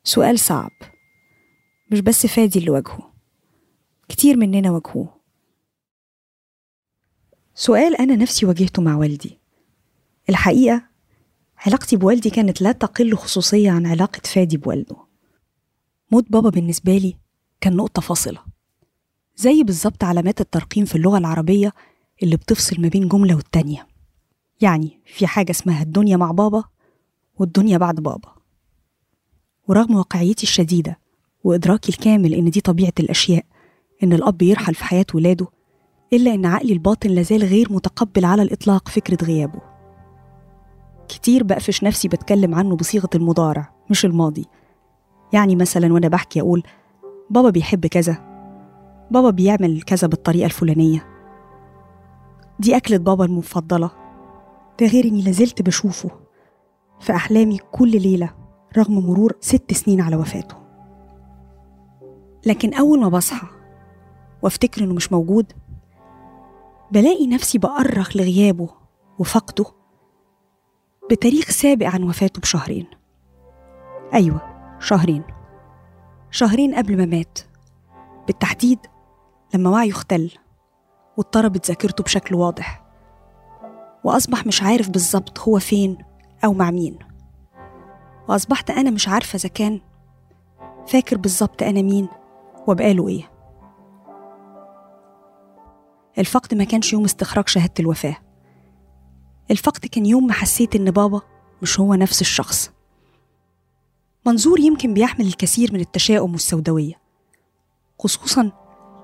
سؤال 0.05 0.39
صعب. 0.39 0.71
مش 1.93 2.01
بس 2.01 2.27
فادي 2.27 2.59
اللي 2.59 2.71
واجهه 2.71 3.13
كتير 4.09 4.37
مننا 4.37 4.71
واجهوه. 4.71 5.21
سؤال 7.55 7.97
أنا 7.97 8.17
نفسي 8.17 8.47
واجهته 8.47 8.83
مع 8.83 8.97
والدي. 8.97 9.39
الحقيقة 10.29 10.83
علاقتي 11.57 11.97
بوالدي 11.97 12.31
كانت 12.31 12.63
لا 12.63 12.73
تقل 12.73 13.17
خصوصية 13.17 13.71
عن 13.71 13.87
علاقة 13.87 14.21
فادي 14.25 14.57
بوالده. 14.57 14.97
موت 16.13 16.31
بابا 16.31 16.51
بالنسبة 16.51 16.97
لي 16.99 17.17
كان 17.61 17.77
نقطة 17.77 18.03
فاصلة. 18.03 18.43
زي 19.37 19.63
بالظبط 19.63 20.05
علامات 20.05 20.41
الترقيم 20.41 20.85
في 20.85 20.95
اللغة 20.95 21.19
العربية 21.19 21.73
اللي 22.23 22.37
بتفصل 22.37 22.81
ما 22.81 22.89
بين 22.89 23.09
جملة 23.09 23.35
والتانية. 23.35 23.87
يعني 24.61 25.01
في 25.07 25.27
حاجة 25.27 25.51
اسمها 25.51 25.83
الدنيا 25.83 26.17
مع 26.17 26.31
بابا 26.31 26.65
والدنيا 27.39 27.79
بعد 27.79 27.95
بابا. 27.95 28.29
ورغم 29.69 29.97
واقعيتي 29.97 30.43
الشديدة 30.43 30.99
وإدراكي 31.45 31.89
الكامل 31.89 32.35
إن 32.35 32.51
دي 32.51 32.61
طبيعة 32.61 32.93
الأشياء 33.01 33.45
إن 34.03 34.13
الأب 34.13 34.43
يرحل 34.43 34.75
في 34.75 34.85
حياة 34.85 35.07
ولاده 35.15 35.47
إلا 36.13 36.35
إن 36.35 36.47
عقلي 36.47 36.73
الباطن 36.73 37.11
لازال 37.11 37.45
غير 37.45 37.73
متقبل 37.73 38.25
على 38.25 38.43
الإطلاق 38.43 38.89
فكرة 38.89 39.25
غيابه. 39.25 39.61
كتير 41.09 41.43
بقفش 41.45 41.85
نفسي 41.85 42.09
بتكلم 42.09 42.55
عنه 42.55 42.77
بصيغة 42.77 43.11
المضارع 43.15 43.75
مش 43.91 44.05
الماضي. 44.05 44.47
يعني 45.33 45.57
مثلا 45.57 45.93
وأنا 45.93 46.09
بحكي 46.09 46.41
أقول 46.41 46.63
بابا 47.31 47.51
بيحب 47.51 47.87
كذا 47.87 48.29
بابا 49.11 49.31
بيعمل 49.31 49.83
كذا 49.83 50.09
بالطريقة 50.09 50.47
الفلانية. 50.47 51.07
دي 52.59 52.77
أكلة 52.77 52.97
بابا 52.97 53.25
المفضلة 53.25 53.91
ده 54.81 54.87
غير 54.87 55.05
إني 55.05 55.23
لازلت 55.23 55.63
بشوفه. 55.63 56.11
في 57.01 57.13
أحلامي 57.13 57.59
كل 57.59 57.91
ليلة 57.91 58.35
رغم 58.79 58.99
مرور 58.99 59.33
ست 59.41 59.73
سنين 59.73 60.01
على 60.01 60.17
وفاته. 60.17 60.57
لكن 62.47 62.75
أول 62.75 63.01
ما 63.01 63.09
بصحى 63.09 63.47
وافتكر 64.43 64.85
إنه 64.85 64.95
مش 64.95 65.13
موجود 65.13 65.53
بلاقي 66.93 67.27
نفسي 67.27 67.59
بأرخ 67.59 68.17
لغيابه 68.17 68.69
وفقده 69.19 69.65
بتاريخ 71.11 71.51
سابق 71.51 71.87
عن 71.87 72.03
وفاته 72.03 72.41
بشهرين. 72.41 72.87
أيوة 74.15 74.41
شهرين. 74.81 75.23
شهرين 76.31 76.75
قبل 76.75 76.97
ما 76.97 77.05
مات. 77.05 77.39
بالتحديد 78.27 78.79
لما 79.55 79.71
وعيه 79.71 79.91
اختل 79.91 80.31
واضطربت 81.17 81.67
ذاكرته 81.67 82.05
بشكل 82.05 82.35
واضح. 82.35 82.85
وأصبح 84.05 84.47
مش 84.47 84.63
عارف 84.63 84.91
بالظبط 84.91 85.39
هو 85.41 85.59
فين 85.59 85.99
أو 86.45 86.53
مع 86.53 86.71
مين. 86.71 86.99
وأصبحت 88.29 88.71
أنا 88.71 88.91
مش 88.91 89.09
عارفة 89.09 89.37
إذا 89.37 89.49
كان 89.49 89.81
فاكر 90.87 91.17
بالظبط 91.17 91.63
أنا 91.63 91.83
مين 91.83 92.09
وبقاله 92.67 93.09
إيه. 93.09 93.31
الفقد 96.19 96.55
ما 96.55 96.65
كانش 96.65 96.93
يوم 96.93 97.05
استخراج 97.05 97.49
شهادة 97.49 97.75
الوفاة. 97.81 98.17
الفقد 99.51 99.87
كان 99.87 100.07
يوم 100.07 100.27
ما 100.27 100.33
حسيت 100.33 100.77
إن 100.77 100.91
بابا 100.91 101.21
مش 101.63 101.81
هو 101.81 101.95
نفس 101.95 102.21
الشخص. 102.21 102.71
منظور 104.27 104.61
يمكن 104.61 104.95
بيحمل 104.95 105.27
الكثير 105.27 105.73
من 105.73 105.81
التشاؤم 105.81 106.33
والسوداوية 106.33 106.95
خصوصا 107.99 108.53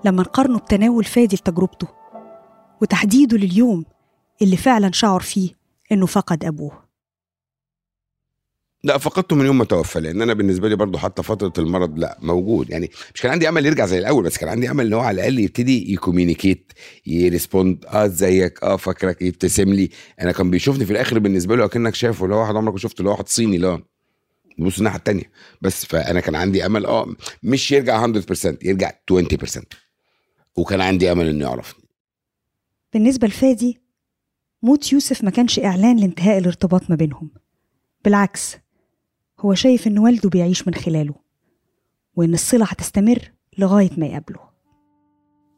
لما 0.04 0.22
نقارنه 0.22 0.58
بتناول 0.58 1.04
فادي 1.04 1.36
لتجربته 1.36 1.88
وتحديده 2.82 3.36
لليوم 3.36 3.84
اللي 4.42 4.56
فعلا 4.56 4.90
شعر 4.92 5.20
فيه 5.20 5.50
إنه 5.92 6.06
فقد 6.06 6.44
أبوه. 6.44 6.83
لا 8.84 8.98
فقدته 8.98 9.36
من 9.36 9.46
يوم 9.46 9.58
ما 9.58 9.64
توفى 9.64 10.00
لأن 10.00 10.22
أنا 10.22 10.34
بالنسبة 10.34 10.68
لي 10.68 10.76
برضو 10.76 10.98
حتى 10.98 11.22
فترة 11.22 11.52
المرض 11.58 11.98
لا 11.98 12.18
موجود. 12.22 12.70
يعني 12.70 12.90
مش 13.14 13.20
كان 13.20 13.32
عندي 13.32 13.48
أمل 13.48 13.66
يرجع 13.66 13.86
زي 13.86 13.98
الأول 13.98 14.24
بس 14.24 14.38
كان 14.38 14.48
عندي 14.48 14.70
أمل 14.70 14.86
إن 14.86 14.92
هو 14.92 15.00
على 15.00 15.14
الأقل 15.14 15.38
يبتدي 15.38 15.92
يكومينيكيت 15.92 16.72
يريسبوند 17.06 17.84
آه 17.84 18.04
إزيك؟ 18.06 18.62
آه 18.62 18.76
فاكرك؟ 18.76 19.22
يبتسم 19.22 19.68
لي. 19.74 19.90
أنا 20.20 20.32
كان 20.32 20.50
بيشوفني 20.50 20.84
في 20.84 20.90
الآخر 20.90 21.18
بالنسبة 21.18 21.56
له 21.56 21.64
أكنك 21.64 21.94
شايفه 21.94 22.24
اللي 22.24 22.34
هو 22.36 22.40
واحد 22.40 22.56
عمرك 22.56 22.72
ما 22.72 22.78
شفته 22.78 22.98
اللي 22.98 23.10
هو 23.10 23.12
واحد 23.12 23.28
صيني 23.28 23.58
لا 23.58 23.82
بص 24.58 24.78
الناحية 24.78 24.98
التانية. 24.98 25.30
بس 25.62 25.84
فأنا 25.84 26.20
كان 26.20 26.34
عندي 26.34 26.66
أمل 26.66 26.86
آه 26.86 27.14
مش 27.42 27.72
يرجع 27.72 28.06
100% 28.06 28.56
يرجع 28.62 28.90
20% 29.12 29.62
وكان 30.56 30.80
عندي 30.80 31.12
أمل 31.12 31.28
إنه 31.28 31.44
يعرفني. 31.44 31.84
بالنسبة 32.92 33.28
لفادي 33.28 33.80
موت 34.62 34.92
يوسف 34.92 35.24
ما 35.24 35.30
كانش 35.30 35.58
إعلان 35.58 35.96
لانتهاء 35.96 36.38
الارتباط 36.38 36.90
ما 36.90 36.96
بينهم. 36.96 37.30
بالعكس 38.04 38.56
هو 39.44 39.54
شايف 39.54 39.86
إن 39.86 39.98
والده 39.98 40.28
بيعيش 40.28 40.68
من 40.68 40.74
خلاله 40.74 41.14
وإن 42.16 42.34
الصلة 42.34 42.64
هتستمر 42.64 43.18
لغاية 43.58 43.90
ما 43.96 44.06
يقابله. 44.06 44.40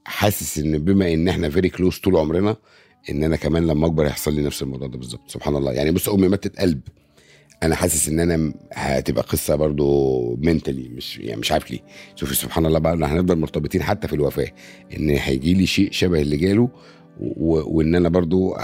حاسس 0.04 0.58
إن 0.58 0.78
بما 0.78 1.12
إن 1.12 1.28
إحنا 1.28 1.50
very 1.50 1.68
close 1.68 1.98
طول 1.98 2.16
عمرنا 2.16 2.56
إن 3.10 3.24
أنا 3.24 3.36
كمان 3.36 3.66
لما 3.66 3.86
أكبر 3.86 4.06
هيحصل 4.06 4.34
لي 4.34 4.42
نفس 4.42 4.62
الموضوع 4.62 4.88
ده 4.88 4.98
بالظبط 4.98 5.30
سبحان 5.30 5.56
الله. 5.56 5.72
يعني 5.72 5.90
بص 5.90 6.08
أمي 6.08 6.28
ماتت 6.28 6.58
قلب. 6.58 6.80
أنا 7.62 7.74
حاسس 7.74 8.08
إن 8.08 8.20
أنا 8.20 8.54
هتبقى 8.72 9.22
قصة 9.22 9.56
برضو 9.56 10.36
منتلي 10.36 10.88
مش 10.88 11.18
يعني 11.18 11.40
مش 11.40 11.52
عارف 11.52 11.70
ليه. 11.70 11.80
شوفي 12.14 12.34
سبحان 12.34 12.66
الله 12.66 12.78
بقى 12.78 12.92
إن 12.92 13.02
هنفضل 13.02 13.38
مرتبطين 13.38 13.82
حتى 13.82 14.08
في 14.08 14.14
الوفاة. 14.14 14.48
إن 14.96 15.10
هيجي 15.10 15.54
لي 15.54 15.66
شيء 15.66 15.92
شبه 15.92 16.20
اللي 16.20 16.36
جاله 16.36 16.68
وإن 17.20 17.94
أنا 17.94 18.08
برضو 18.08 18.54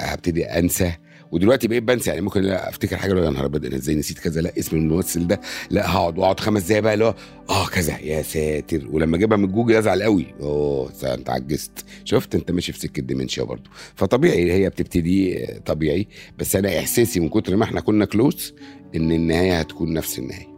هبتدي 0.00 0.44
أنسى 0.44 0.92
ودلوقتي 1.32 1.68
بقيت 1.68 1.82
بنسى. 1.82 2.10
يعني 2.10 2.22
ممكن 2.22 2.40
لا 2.42 2.68
أفتكر 2.68 2.96
حاجة 2.96 3.12
لو 3.12 3.22
يا 3.24 3.30
نهار 3.30 3.44
أبيض 3.46 3.64
أنا 3.66 3.76
إزاي 3.76 3.94
نسيت 3.94 4.18
كذا 4.18 4.40
لا 4.40 4.58
اسم 4.58 4.76
الممثل 4.76 5.26
ده 5.26 5.40
لا 5.70 5.90
هقعد 5.92 6.18
وأقعد 6.18 6.40
خمس 6.40 6.62
دقايق 6.62 6.82
بقى 6.82 6.94
اللي 6.94 7.04
هو 7.04 7.14
آه 7.50 7.66
كذا 7.66 7.98
يا 7.98 8.22
ساتر. 8.22 8.88
ولما 8.90 9.16
أجيبها 9.16 9.36
من 9.36 9.52
جوجل 9.52 9.74
أزعل 9.76 10.02
قوي 10.02 10.26
أوه 10.40 10.92
أنت 11.04 11.30
عجزت. 11.30 11.84
شفت؟ 12.04 12.34
أنت 12.34 12.50
ماشي 12.50 12.72
في 12.72 12.78
سكة 12.78 13.02
ديمنشيا 13.02 13.42
برضو 13.44 13.70
فطبيعي 13.94 14.52
هي 14.52 14.68
بتبتدي 14.68 15.44
آه، 15.44 15.58
طبيعي. 15.58 16.06
بس 16.38 16.56
أنا 16.56 16.78
إحساسي 16.78 17.20
من 17.20 17.28
كتر 17.28 17.56
ما 17.56 17.64
إحنا 17.64 17.80
كنا 17.80 18.04
كلوز 18.04 18.54
إن 18.96 19.12
النهاية 19.12 19.58
هتكون 19.60 19.92
نفس 19.92 20.18
النهاية. 20.18 20.48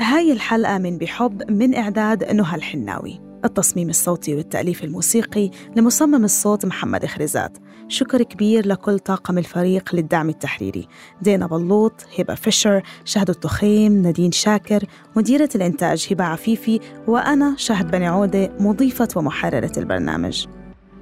هاي 0.00 0.32
الحلقة 0.32 0.78
من 0.78 0.98
بحب 0.98 1.50
من 1.50 1.74
إعداد 1.74 2.24
نهى 2.32 2.56
الحناوي. 2.56 3.27
التصميم 3.44 3.88
الصوتي 3.88 4.34
والتأليف 4.34 4.84
الموسيقي 4.84 5.50
لمصمم 5.76 6.24
الصوت 6.24 6.66
محمد 6.66 7.06
خريزات. 7.06 7.58
شكر 7.88 8.22
كبير 8.22 8.66
لكل 8.66 8.98
طاقم 8.98 9.38
الفريق 9.38 9.94
للدعم 9.94 10.28
التحريري. 10.28 10.88
دينا 11.22 11.46
بلوط 11.46 11.92
هبة 12.18 12.34
فيشر 12.34 12.82
شهد 13.04 13.30
التخيم 13.30 14.02
نادين 14.02 14.32
شاكر 14.32 14.84
مديرة 15.16 15.48
الإنتاج 15.54 16.08
هبة 16.10 16.24
عفيفي 16.24 16.80
وأنا 17.06 17.54
شهد 17.56 17.90
بني 17.90 18.06
عودة 18.06 18.52
مضيفة 18.60 19.08
ومحررة 19.16 19.72
البرنامج. 19.76 20.46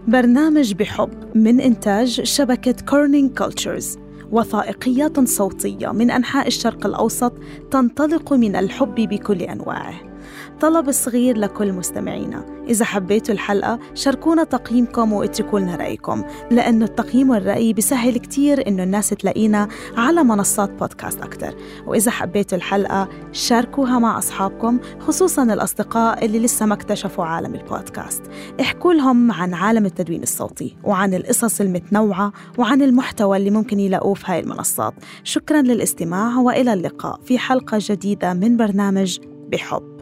برنامج 0.09 0.75
بحب 0.75 1.37
من 1.37 1.61
إنتاج 1.61 2.20
شبكة 2.22 2.75
Kerning 2.88 3.38
Cultures 3.38 3.99
وثائقيات 4.33 5.29
صوتية 5.29 5.92
من 5.92 6.11
أنحاء 6.11 6.46
الشرق 6.46 6.87
الأوسط 6.87 7.33
تنطلق 7.70 8.33
من 8.33 8.57
الحب 8.57 8.94
بكل 8.94 9.42
أنواعه. 9.42 10.15
طلب 10.61 10.90
صغير 10.90 11.38
لكل 11.38 11.73
مستمعينا. 11.73 12.57
إذا 12.69 12.85
حبيتوا 12.85 13.35
الحلقة 13.35 13.79
شاركونا 13.95 14.45
تقييمكم 14.45 15.12
واتركوا 15.12 15.61
لنا 15.61 15.77
رأيكم 15.77 16.25
لأنه 16.51 16.85
التقييم 16.85 17.31
والرأي 17.31 17.73
بيسهل 17.73 18.19
كتير 18.19 18.69
إنه 18.69 18.83
الناس 18.83 19.11
تلاقينا 19.11 19.69
على 19.97 20.25
منصات 20.25 20.71
بودكاست 20.71 21.21
أكتر. 21.21 21.55
وإذا 21.87 22.11
حبيتوا 22.11 22.59
الحلقة 22.59 23.09
شاركوها 23.33 23.99
مع 23.99 24.19
أصحابكم 24.19 24.79
خصوصاً 25.01 25.42
الأصدقاء 25.42 26.25
اللي 26.25 26.38
لسه 26.38 26.66
ما 26.66 26.75
اكتشفوا 26.75 27.25
عالم 27.25 27.55
البودكاست. 27.55 28.23
احكوا 28.61 28.92
لهم 28.92 29.33
عن 29.33 29.55
عالم 29.55 29.87
التدوين 29.87 30.23
الصوتي 30.23 30.77
وعن 30.85 31.14
القصص 31.14 31.61
المتنوعة 31.61 32.33
وعن 32.59 32.83
المحتوى 32.83 33.37
اللي 33.37 33.51
ممكن 33.51 33.81
يلاقوه 33.81 34.14
في 34.14 34.25
هاي 34.27 34.40
المنصات. 34.40 34.95
شكراً 35.25 35.62
للاستماع 35.62 36.38
وإلى 36.38 36.73
اللقاء 36.73 37.21
في 37.25 37.38
حلقة 37.38 37.79
جديدة 37.81 38.35
من 38.35 38.57
برنامج 38.57 39.19
بحب. 39.53 39.95